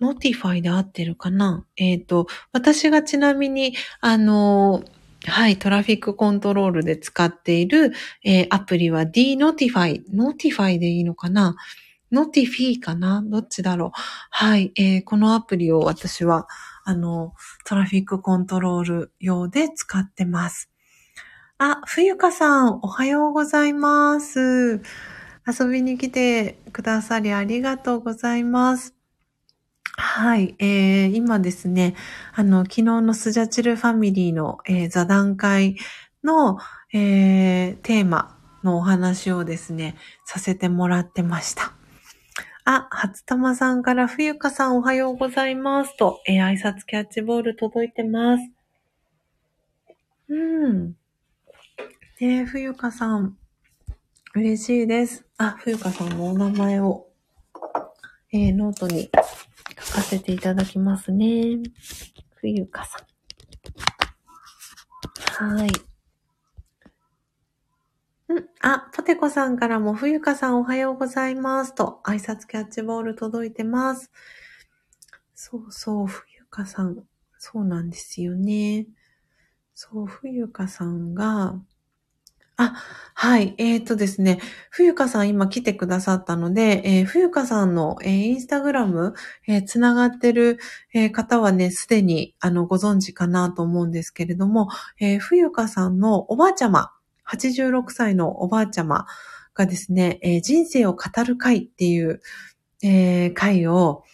[0.00, 1.66] Notify で合ってるかな？
[1.76, 4.84] えっ、ー、と、私がちなみに、あの、
[5.26, 7.92] はい、トラフィックコントロールで使っている、
[8.24, 10.02] えー、アプリは D-Notify。
[10.12, 11.56] Notify でいいのかな？
[12.12, 13.22] ノティフィーかな？
[13.24, 13.90] どっちだろう？
[14.30, 16.48] はい、えー、このアプリを私は、
[16.84, 17.34] あの、
[17.64, 20.70] トラフィックコントロール用で使ってます。
[21.58, 24.80] あ、冬香さん、おはようございます。
[25.46, 28.94] 遊びに来てくださりありがとうございます。
[29.96, 31.94] はい、えー、今ですね、
[32.34, 35.76] あの、昨日のスジャチルファミリーの、えー、座談会
[36.24, 36.58] の、
[36.92, 41.72] えー、テーマのお話をですね、させてもらってました。
[42.64, 48.44] あ、初玉さんから冬香さんおはようございますと、えー、挨拶キャッチボール届いてます。
[50.28, 50.34] う
[50.68, 50.96] ん。
[52.20, 53.36] ね冬香さん、
[54.34, 55.24] 嬉しいです。
[55.38, 57.08] あ、冬香さんのお名前を、
[58.32, 59.10] えー、ノートに
[59.80, 61.58] 書かせていただきますね。
[62.36, 62.98] 冬香さ
[65.44, 65.56] ん。
[65.56, 65.89] はい。
[68.34, 74.10] んあ、ポテコさんからも、冬香さんおはようございますと、挨拶キャッチボール届いてます。
[75.34, 77.04] そうそう、冬香さん、
[77.38, 78.86] そうなんですよね。
[79.74, 81.60] そう、冬香さんが、
[82.56, 82.74] あ、
[83.14, 83.54] はい。
[83.56, 84.38] えっ、ー、とですね。
[84.70, 89.14] 冬香さん今来てくださったので、えー、冬香さんの、えー、インスタグラム、
[89.48, 90.58] えー、つながってる、
[90.92, 94.68] え、方はね、すでに、あの、ご存知かなと思うんですけれども、
[95.00, 96.92] えー、冬香さんのおばあちゃま、
[97.32, 99.06] 86歳のおばあちゃま
[99.54, 102.20] がですね、えー、人生を語る会っていう、
[102.82, 104.04] えー、会を、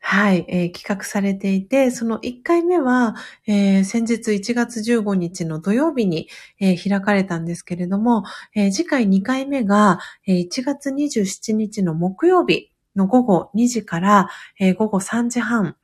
[0.00, 3.14] はい、えー、企画されていて、その1回目は、
[3.46, 6.28] えー、先日1月15日の土曜日に、
[6.60, 8.24] えー、開かれたんですけれども、
[8.54, 14.28] 次回2回目が、え1月27日の木曜日の午後2時から、
[14.76, 15.76] 午後3時半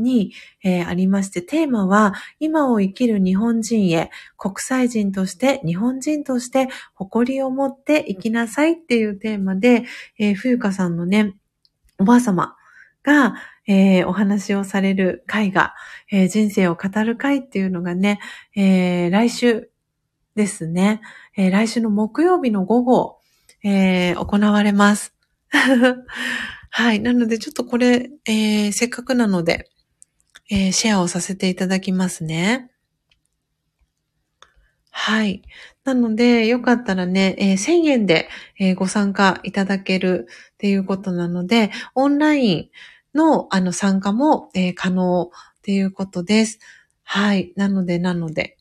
[0.00, 0.32] に、
[0.64, 9.84] えー、ありまして、テーマは、今を生きる日本人へ、国際人として、日本人として、誇りを持って生きなさいっていうテーマで、
[10.18, 11.34] えー、冬香さんのね、
[11.98, 12.56] おばあ様
[13.02, 13.34] が、
[13.66, 15.74] えー、お話をされる会が、
[16.10, 18.20] えー、人生を語る会っていうのがね、
[18.56, 19.70] えー、来週
[20.34, 21.00] ですね、
[21.36, 23.18] え来週の木曜日の午後、
[23.64, 25.12] え行われます。
[26.70, 27.00] はい。
[27.00, 29.68] なので、ちょっとこれ、えせっかくなので、
[30.50, 32.70] えシェアをさせていただきますね。
[34.90, 35.42] はい。
[35.84, 42.68] なので、よかったらね、えー、1000円で、えー、ご参加いただけるっていうことなので、オンライン
[43.14, 46.58] のあの参加も、えー、可能っていうことです。
[47.04, 47.52] はい。
[47.56, 48.58] なので、なので、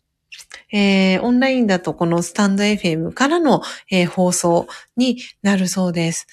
[0.72, 6.27] えー、オンラインだとこのスタンド FM からの、えー、放送になるそうです。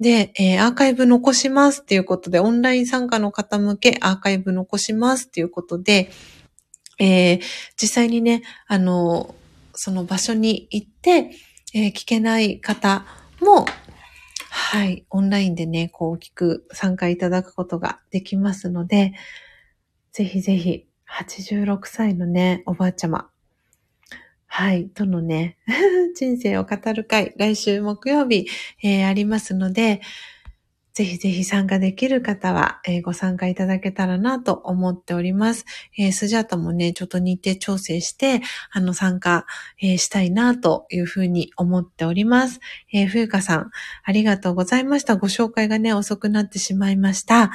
[0.00, 6.10] で、えー、アーカイブ残しますっていうことで、オンライン参加の方向けアーカイブ残しますっていうことで、
[6.98, 7.40] えー、
[7.80, 9.34] 実際にね、あの、
[9.74, 11.30] その場所に行って、
[11.74, 13.04] えー、聞けない方
[13.40, 13.66] も、
[14.48, 19.12] はい、オンラインでね、こう大きく参加いただくことができますので、
[20.12, 23.30] ぜひぜひ、86歳のね、おばあちゃま、
[24.52, 25.56] はい、とのね、
[26.16, 28.48] 人生を語る会、来週木曜日、
[28.82, 30.00] えー、ありますので、
[30.92, 35.64] ぜひぜひ参加できる方は、えー、ご参加いただけたらなと思っております。
[35.96, 38.42] えー、スジャータもね、ちょっと日程調整して、
[38.72, 39.46] あの、参加、
[39.80, 42.60] えー、したいなというふうに思っております。
[42.92, 43.70] えー、冬香さん、
[44.02, 45.16] ありがとうございました。
[45.16, 47.50] ご紹介がね、遅くなってしまいました。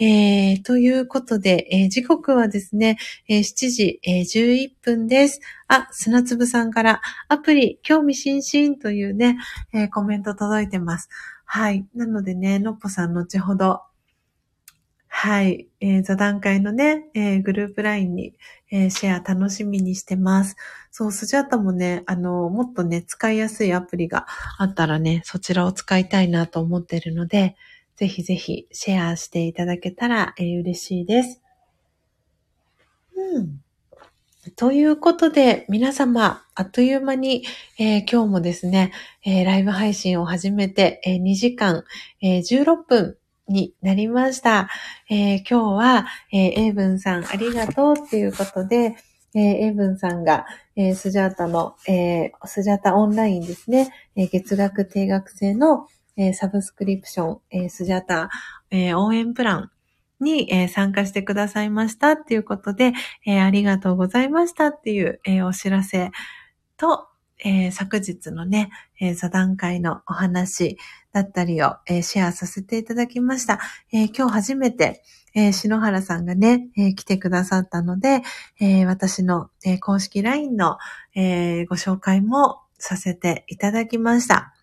[0.00, 2.98] え、ということで、え、時刻はですね、
[3.28, 5.40] え、7時、えー、11分です。
[5.66, 9.36] あ、砂粒さんからアプリ興味津々というね、
[9.74, 11.08] え、コメント届いてます。
[11.50, 11.86] はい。
[11.94, 13.80] なのでね、のっぽさん後ほど、
[15.08, 15.66] はい。
[15.80, 18.34] えー、座談会のね、えー、グループ LINE に、
[18.70, 20.56] えー、シェア楽しみにしてます。
[20.90, 24.26] そう、スジャータもね、あの、もっとね、使いやすいアプリが
[24.58, 27.56] あったらね、そちらを使いたいなと思ってるので、
[27.96, 31.40] ぜひぜひシェアしていただけたら、えー、嬉しいです。
[33.16, 33.62] うん。
[34.58, 37.44] ということで、皆様、あっという間に、
[37.78, 38.90] えー、今日もですね、
[39.24, 41.84] えー、ライブ配信を始めて、えー、2時間、
[42.20, 43.16] え16分
[43.46, 44.68] になりました。
[45.08, 48.96] え今日は、えー、エイブンさんありがとうっていうことで、
[49.32, 58.28] えー、エイブンさんが、えスジャータの、えスジャータオンラインですね、え月額定額制の、えサブスクリプション、えスジャータ、
[58.72, 59.70] え応援プラン
[60.20, 62.92] に、えー、参加してくださいましたっていうことで、
[63.26, 66.10] えー、ありがとうございましたっていう、えー、お知らせ
[66.76, 67.08] と、
[67.44, 70.76] え昨日のね、え座談会のお話
[71.12, 73.60] だったりを、えシェアさせていただきました。
[73.92, 78.22] え今日初めて、え篠原さんがね、え来てくださったので、
[78.60, 80.78] え私の、え公式 LINE の、
[81.14, 84.57] えご紹介もさせていただきました。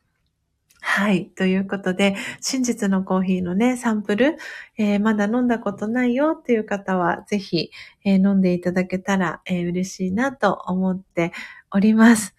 [0.88, 1.30] はい。
[1.30, 4.38] ということで、真実のコーヒーのね、サンプル、
[4.78, 7.72] えー、まだ飲んだことないよっていう方は、ぜひ、
[8.06, 11.34] えー、飲んでいただけたら、えー、嬉しいなと思って
[11.72, 12.36] おります。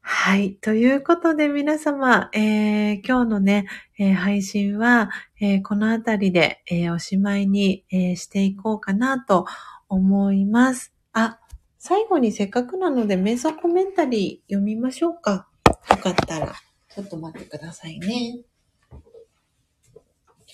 [0.00, 0.54] はい。
[0.54, 3.66] ということで皆様、えー、今日のね、
[3.98, 9.46] え、配信は、え、このあたりで、えおしまいに、えしていこうかなと
[9.88, 10.94] 思います。
[11.12, 11.40] あ、
[11.78, 15.48] 最後にせっかくなので、瞑想コメンタリー読みましょうか。
[15.90, 16.71] よかったら。
[16.94, 18.40] ちょっと待ってくださいね。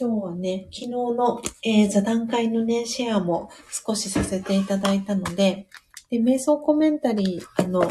[0.01, 3.51] 今日はね、昨日の、えー、座談会のね、シェアも
[3.85, 5.67] 少しさせていただいたので、
[6.11, 7.83] で、瞑想コメンタリー、あの、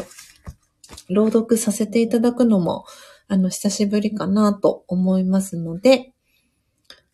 [1.10, 2.86] 朗読させていただくのも、
[3.28, 6.14] あの、久しぶりかなと思いますので、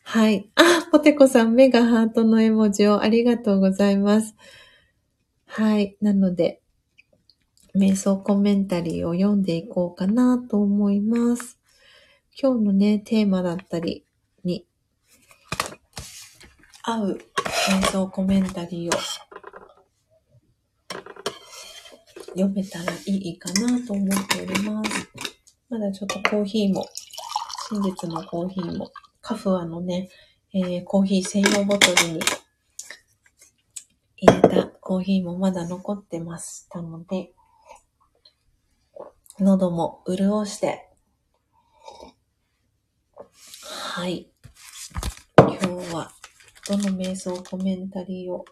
[0.05, 0.49] はい。
[0.55, 4.37] あ、ポテコさん、目がハートの絵文字をありがとうございます。
[5.47, 5.97] はい。
[6.01, 6.63] なので、
[7.77, 11.59] 瞑想コメンタリーを読んでいこうかなと思います。
[12.41, 14.07] 今日のね、テーマだったり
[14.45, 14.67] に
[16.85, 17.19] 合う
[17.69, 19.01] 瞑想コメンタリーを
[22.29, 25.09] 読めたらいいかなと思っております。
[25.69, 26.87] まだちょっとコーヒーも、
[27.71, 30.09] 真実のコーヒーも、カフアのね、
[30.53, 32.21] えー、コーヒー専用ボトルに
[34.19, 37.33] 入れたコーヒーもまだ残ってましたので、
[39.41, 40.89] 喉も潤して、
[43.97, 44.31] はい。
[45.39, 46.13] 今日は、
[46.69, 48.45] どの瞑想コメンタリーを？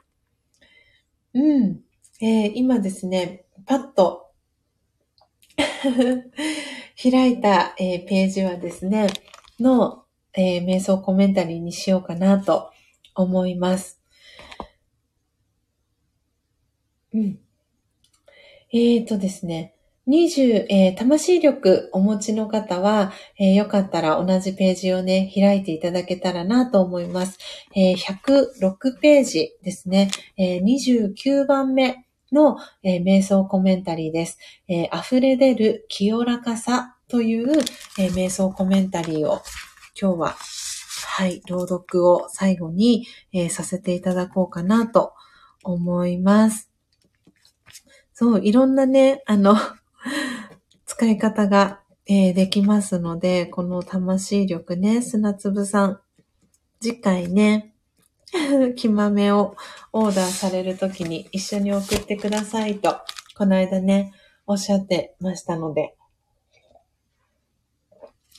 [1.35, 1.81] うん。
[2.21, 4.33] えー、今ですね、パッと
[7.01, 9.07] 開いた、えー、ページはですね、
[9.61, 10.05] の、
[10.35, 12.73] えー、瞑想コメンタリーにしようかなと
[13.15, 14.03] 思います。
[17.15, 17.39] うん。
[18.73, 19.72] えーとですね、
[20.09, 27.39] 20、えー、魂力お持ちの方は、えー、よかったら同じページをね、開いていただけたらなと思います。
[27.77, 34.39] えー、106ページですね、え29番目の、え瞑想コメンタリーです。
[34.67, 37.53] え溢れ出る清らかさという、
[37.97, 39.41] え瞑想コメンタリーを
[40.01, 40.37] 今日は、
[41.07, 45.13] はい、朗読を最後に、えさせていただこうかなと
[45.63, 46.73] 思います。
[48.15, 49.57] そう、いろんなね、あの
[50.93, 56.01] 使い方が、えー、できますので、この魂力ね、砂粒さん、
[56.83, 57.75] 次回ね、
[58.77, 59.57] 木豆を
[59.95, 62.99] オーダーされるときに一緒に送ってくださいと、
[63.39, 64.13] この間ね、
[64.47, 65.97] おっしゃってましたので、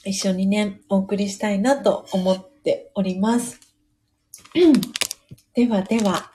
[0.06, 3.60] 一緒にね、お送りしたいなと思っております。
[5.56, 6.33] ではでは、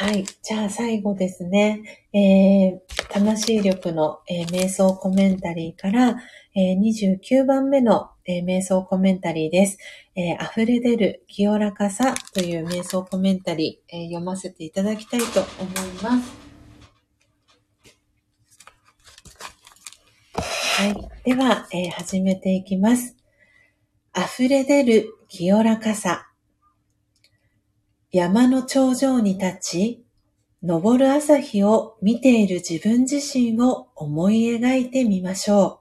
[0.00, 0.24] はい。
[0.24, 2.08] じゃあ最後ですね。
[2.14, 6.16] えー、魂力の、えー、瞑想コメンタリーから、
[6.56, 9.76] えー、29番目の、えー、瞑想コメンタリーです。
[10.16, 16.32] えー、溢れ出る清らかさという瞑想コメンタリー、えー、読ませていただきたいと思います。
[20.80, 20.94] はい。
[21.24, 23.18] では、えー、始めていきます。
[24.16, 26.29] 溢れ出る清らかさ。
[28.12, 30.04] 山の頂上に立ち、
[30.66, 35.80] 昇る朝日を見ている自分自身を思い描いてみましょ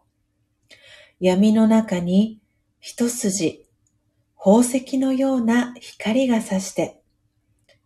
[0.71, 0.75] う。
[1.19, 2.39] 闇の中に
[2.79, 3.65] 一筋、
[4.37, 7.01] 宝石のような光が差して、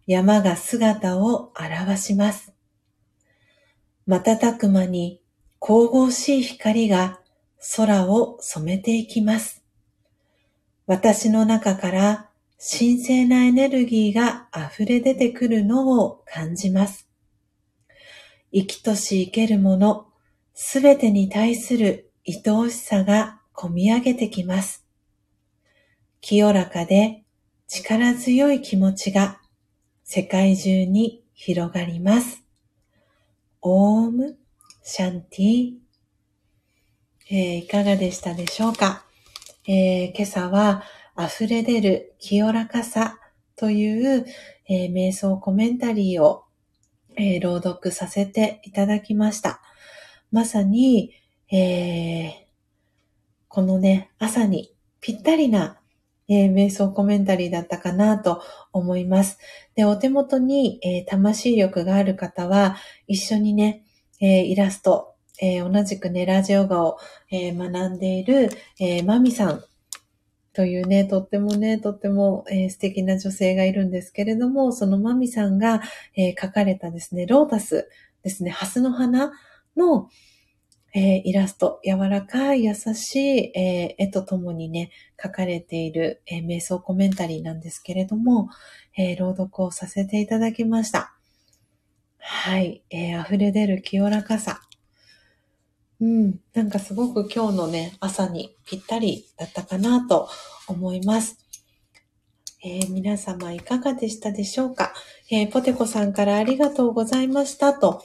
[0.07, 2.51] 山が姿を現します。
[4.07, 5.22] 瞬く間に
[5.61, 7.22] 神々しい光が
[7.77, 9.63] 空を染めていきます。
[10.85, 12.30] 私の中から
[12.66, 17.09] 神聖なエネルギーが溢れ出てくるのを感じます。
[18.53, 20.08] 生きとし生けるもの、
[20.53, 24.85] すべてに対する愛おしさが込み上げてきます。
[26.22, 27.25] 清らかで
[27.67, 29.42] 力強い気持ちが
[30.06, 32.43] 世界中に広がります。
[33.61, 34.38] オーム、
[34.83, 35.74] シャンティ、
[37.30, 39.03] えー、いかがでしたでしょうか、
[39.67, 40.83] えー、今朝は
[41.17, 43.19] 溢れ出る清らかさ
[43.56, 44.25] という、
[44.67, 46.45] えー、瞑想コメンタリーを、
[47.16, 49.61] えー、朗読させていただきました。
[50.32, 51.14] まさに、
[51.51, 52.32] えー、
[53.48, 55.80] このね、朝にぴったりな、
[56.27, 59.38] え、瞑想コメンタリーだったかなと思います。
[59.75, 62.77] で、お手元に、え、魂力がある方は、
[63.08, 63.83] 一緒にね、
[64.22, 66.98] え、イラスト、え同じくね、ラジオ画を、
[67.30, 69.64] え学んでいる、えマミさん
[70.53, 75.82] というね、とってもね、とっても、えー、素敵な女性がいるんですけれども、そのマミさんが、
[76.15, 77.90] えー、描かれたですね、ロータス
[78.22, 79.32] ですね、ハスの花
[79.75, 80.09] の、
[80.93, 84.91] えー、イラスト、柔らかい優しい、え絵とともにね、
[85.22, 88.49] 書かれている、え瞑想コメンタリーなんですけれども、
[88.95, 91.15] え朗読をさせていただきました。
[92.19, 94.61] はい、え溢れ出る清らかさ。
[96.03, 100.27] うん、なんかすごく今日のね、朝にぴったりだったかなと
[100.67, 101.38] 思います。
[102.61, 104.93] えー、皆様いかがでしたでしょうか、
[105.32, 108.03] えー、ポテコさんからありがとうございましたと、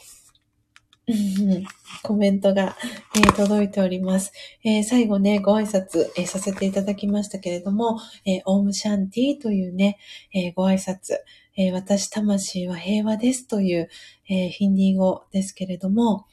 [2.05, 2.77] コメントが、
[3.17, 4.31] えー、届いております。
[4.63, 9.99] えー、最後ね、ご挨拶、えー、させていただきましたけれども、えオームシャンティというね、
[10.33, 11.17] えご挨拶、
[11.57, 13.89] え私魂は平和ですという、
[14.29, 16.27] えヒンディー語ですけれども、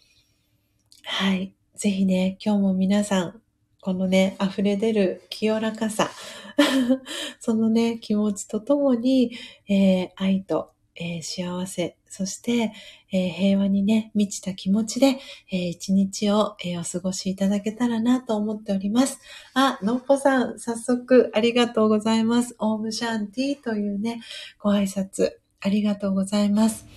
[1.06, 1.54] はい。
[1.76, 3.42] ぜひね、今日も皆さん、
[3.80, 6.10] このね、溢れ出る清らかさ、
[7.40, 9.32] そのね、気持ちとともに、
[9.70, 12.74] えー、愛と、えー、幸せ、そして、
[13.12, 15.20] えー、平和にね、満ちた気持ちで、
[15.52, 19.20] え一日を、えお過ごしいただけたらなと思っております。
[19.54, 22.56] あ、のっぽさん、早速ありがとうございます。
[22.58, 24.22] オームシャンティというね、
[24.60, 26.88] ご挨拶、ありがとうございます。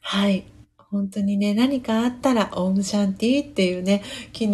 [0.00, 0.51] はい。
[0.92, 4.02] 本当にね、何かあったら、オームシャンティーっていうね、
[4.34, 4.52] 昨日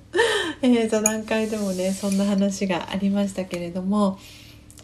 [0.62, 4.18] えー、座談会でもね、そんな話がありましたけれども、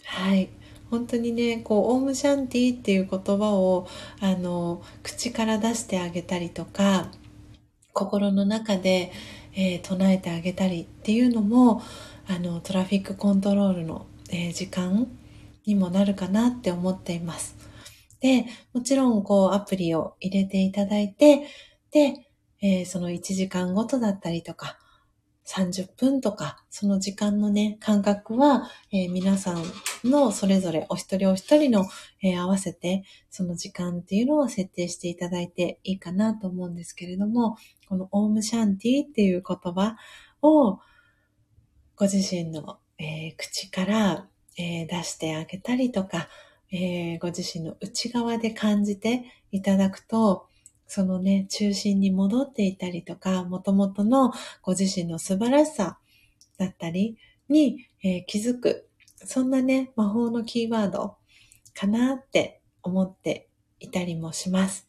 [0.05, 0.51] はい。
[0.91, 3.89] 本当にね、こう、オームシャンティーっていう言葉を、
[4.21, 7.11] あの、口から出してあげたりとか、
[7.95, 9.13] 心の中で、
[9.55, 11.81] えー、唱えてあげたりっていうのも、
[12.29, 15.09] あの、トラフィックコントロールの、えー、時間
[15.65, 17.72] にもなるかなって思っています。
[18.23, 21.49] で、もちろん、こう、アプリを入れていただいて、
[21.91, 22.29] で、
[22.63, 24.79] えー、その1時間ごとだったりとか、
[25.45, 29.65] 30分とか、その時間のね、感覚は、えー、皆さん
[30.05, 31.85] のそれぞれお一人お一人の、
[32.23, 37.57] えー、合わせて、その時間っていうのを設定していただいていいかなと思うんですけれども、
[37.89, 39.97] このオームシャンティっていう言葉
[40.43, 40.79] を、
[41.97, 44.29] ご自身の、えー、口から、
[44.59, 46.29] え出してあげたりとか、
[46.73, 50.47] えご自身の内側で感じていただくと、
[50.87, 55.99] そのね、中心に戻っていたりとか、元々のご自身の素晴らしさ
[56.59, 57.17] だったり
[57.49, 58.89] に、えー、気づく。
[59.25, 61.17] そんなね、魔法のキーワード
[61.75, 64.89] かなって思っていたりもします。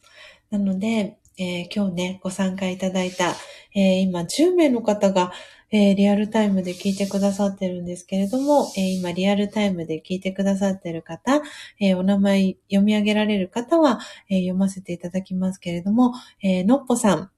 [0.49, 3.33] なので、えー、今日ね、ご参加いただいた、
[3.75, 5.31] えー、今10名の方が、
[5.75, 11.41] えー、リアルタイムで聞いてくださってるんですけれども、えー、今リアルタイムで聞いてくださってる方、
[11.79, 17.31] えー、お名前読み上げられる方は、え読ませていただきますけれども、えのっぽさん、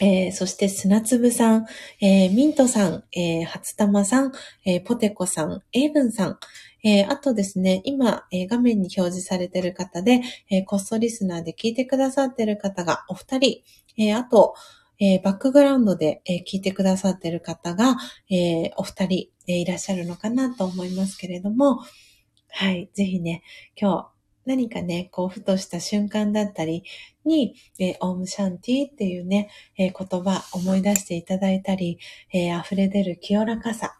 [0.00, 1.66] え、そして砂粒さん、
[2.00, 4.32] え、ミントさん、えー、初玉さん、
[4.64, 6.38] えポテコさん、エイブンさん、
[6.82, 13.62] えあとですね、今、え画面に表示されている方で、えこっそリスナーで聞いてくださっている方がお二人、
[13.98, 14.54] えあと、
[15.00, 17.96] えー、バックグラウンドで、えー、聞いてくださってる方が、
[18.30, 21.80] えー、お二人、えいらっしゃるのかなと思いますけれども、
[22.50, 23.42] はい、ぜひね、
[23.80, 24.18] 今日
[24.48, 26.82] 何かね、こう、ふとした瞬間だったり
[27.24, 31.98] に、えオームシャンティっていうね、え言葉思い出していただいたり、
[32.32, 33.98] え溢れ出る清らかさ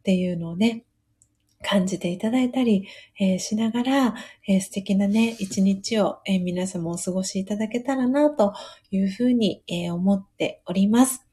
[0.00, 0.84] っていうのをね、
[1.62, 2.86] 感じていただいたり、
[3.18, 4.14] えー、しながら、
[4.46, 8.52] えー、素敵なね、一日を、えー、皆様お過ごしいただけたらな、と
[8.90, 11.26] いうふうに、え思っております。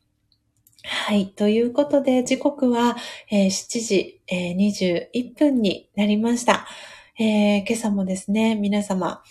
[0.84, 1.28] はい。
[1.34, 2.96] ということで、時刻は、
[3.30, 6.68] え7時、え21分になりました、
[7.20, 9.22] え今朝もですね、皆様、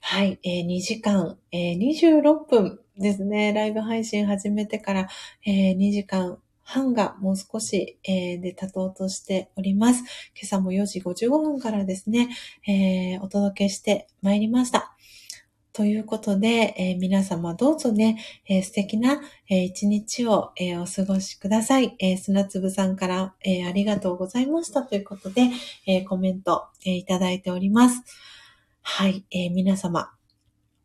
[0.00, 5.08] はい、え2時間、え26分ですね、ライブ配信始めてから、
[5.46, 10.00] え2時間半がもう少し、えー、で経とうとしております。
[10.00, 10.08] 今
[10.42, 12.30] 朝も4時55分からですね、
[12.66, 14.94] えー、お届けしてまいりました。
[15.74, 19.20] ということで、えー、皆様どうぞね、えー、素敵な、
[19.50, 21.96] えー、一日を、えお過ごしください。
[21.98, 25.50] え砂粒さんから、えありがとうございましたということで、
[25.86, 28.02] えコメント、えいただいております。
[28.82, 30.12] はい、え皆様、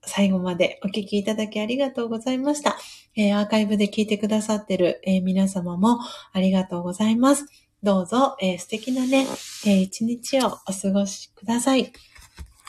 [0.03, 2.77] 最後までお聞きいただきありがとうございました。
[3.15, 5.99] えー、アーカイブで聞いてくださってる、えー、皆様も
[6.31, 7.45] ありがとうございます。
[7.81, 9.25] どうぞ、えー、素敵なね、
[9.65, 11.93] え一日をお過ごしください。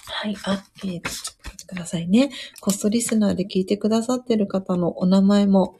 [0.06, 0.36] はい。
[0.44, 2.30] あ、えー、ちょっと待ってくださいね。
[2.60, 5.78] コストリスナーで聞いてくださってる方のお名前も、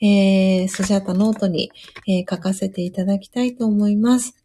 [0.00, 1.70] えー、スジャータノートに、
[2.08, 4.39] え、書かせていただきたいと思います。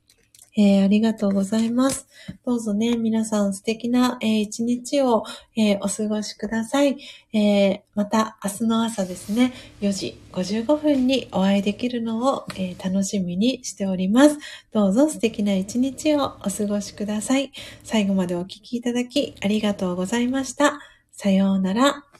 [0.58, 2.08] えー、ありがとうございます。
[2.46, 5.24] どうぞね、皆さん素敵な、えー、一日を、
[5.58, 6.98] えー、お過ごしください、
[7.34, 14.38] えまた明日の朝ですね、4時55分にお会いできるのを、え楽しみにしております。
[14.72, 17.52] どうぞ素敵な一日をお過ごしください。
[17.84, 20.80] 最後までお聴きいただきありがとうございました。
[21.12, 22.15] さようなら。